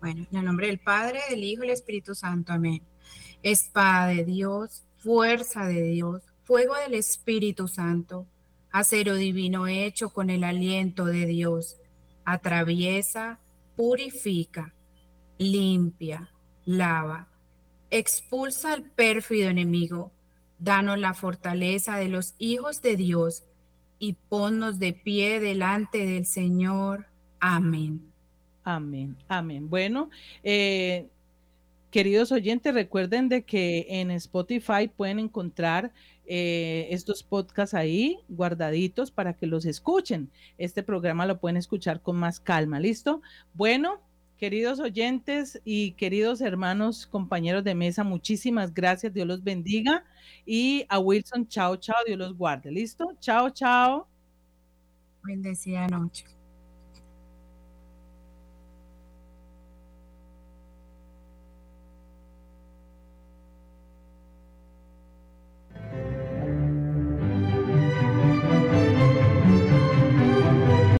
[0.00, 2.52] Bueno, en el nombre del Padre, del Hijo y del Espíritu Santo.
[2.52, 2.82] Amén.
[3.42, 8.26] Espada de Dios, fuerza de Dios, fuego del Espíritu Santo,
[8.70, 11.76] acero divino hecho con el aliento de Dios,
[12.24, 13.38] atraviesa,
[13.76, 14.74] purifica,
[15.38, 16.30] limpia,
[16.64, 17.28] lava,
[17.90, 20.12] expulsa al pérfido enemigo,
[20.58, 23.44] danos la fortaleza de los hijos de Dios
[23.98, 27.06] y ponnos de pie delante del Señor.
[27.40, 28.02] Amén.
[28.64, 29.70] Amén, amén.
[29.70, 30.10] Bueno,
[30.42, 31.06] eh,
[31.90, 35.92] queridos oyentes, recuerden de que en Spotify pueden encontrar
[36.30, 40.30] eh, estos podcasts ahí guardaditos para que los escuchen.
[40.58, 43.22] Este programa lo pueden escuchar con más calma, ¿listo?
[43.54, 43.98] Bueno,
[44.36, 50.04] queridos oyentes y queridos hermanos, compañeros de mesa, muchísimas gracias, Dios los bendiga.
[50.44, 53.16] Y a Wilson, chao, chao, Dios los guarde, ¿listo?
[53.20, 54.06] Chao, chao.
[55.22, 56.37] Bendecida noche.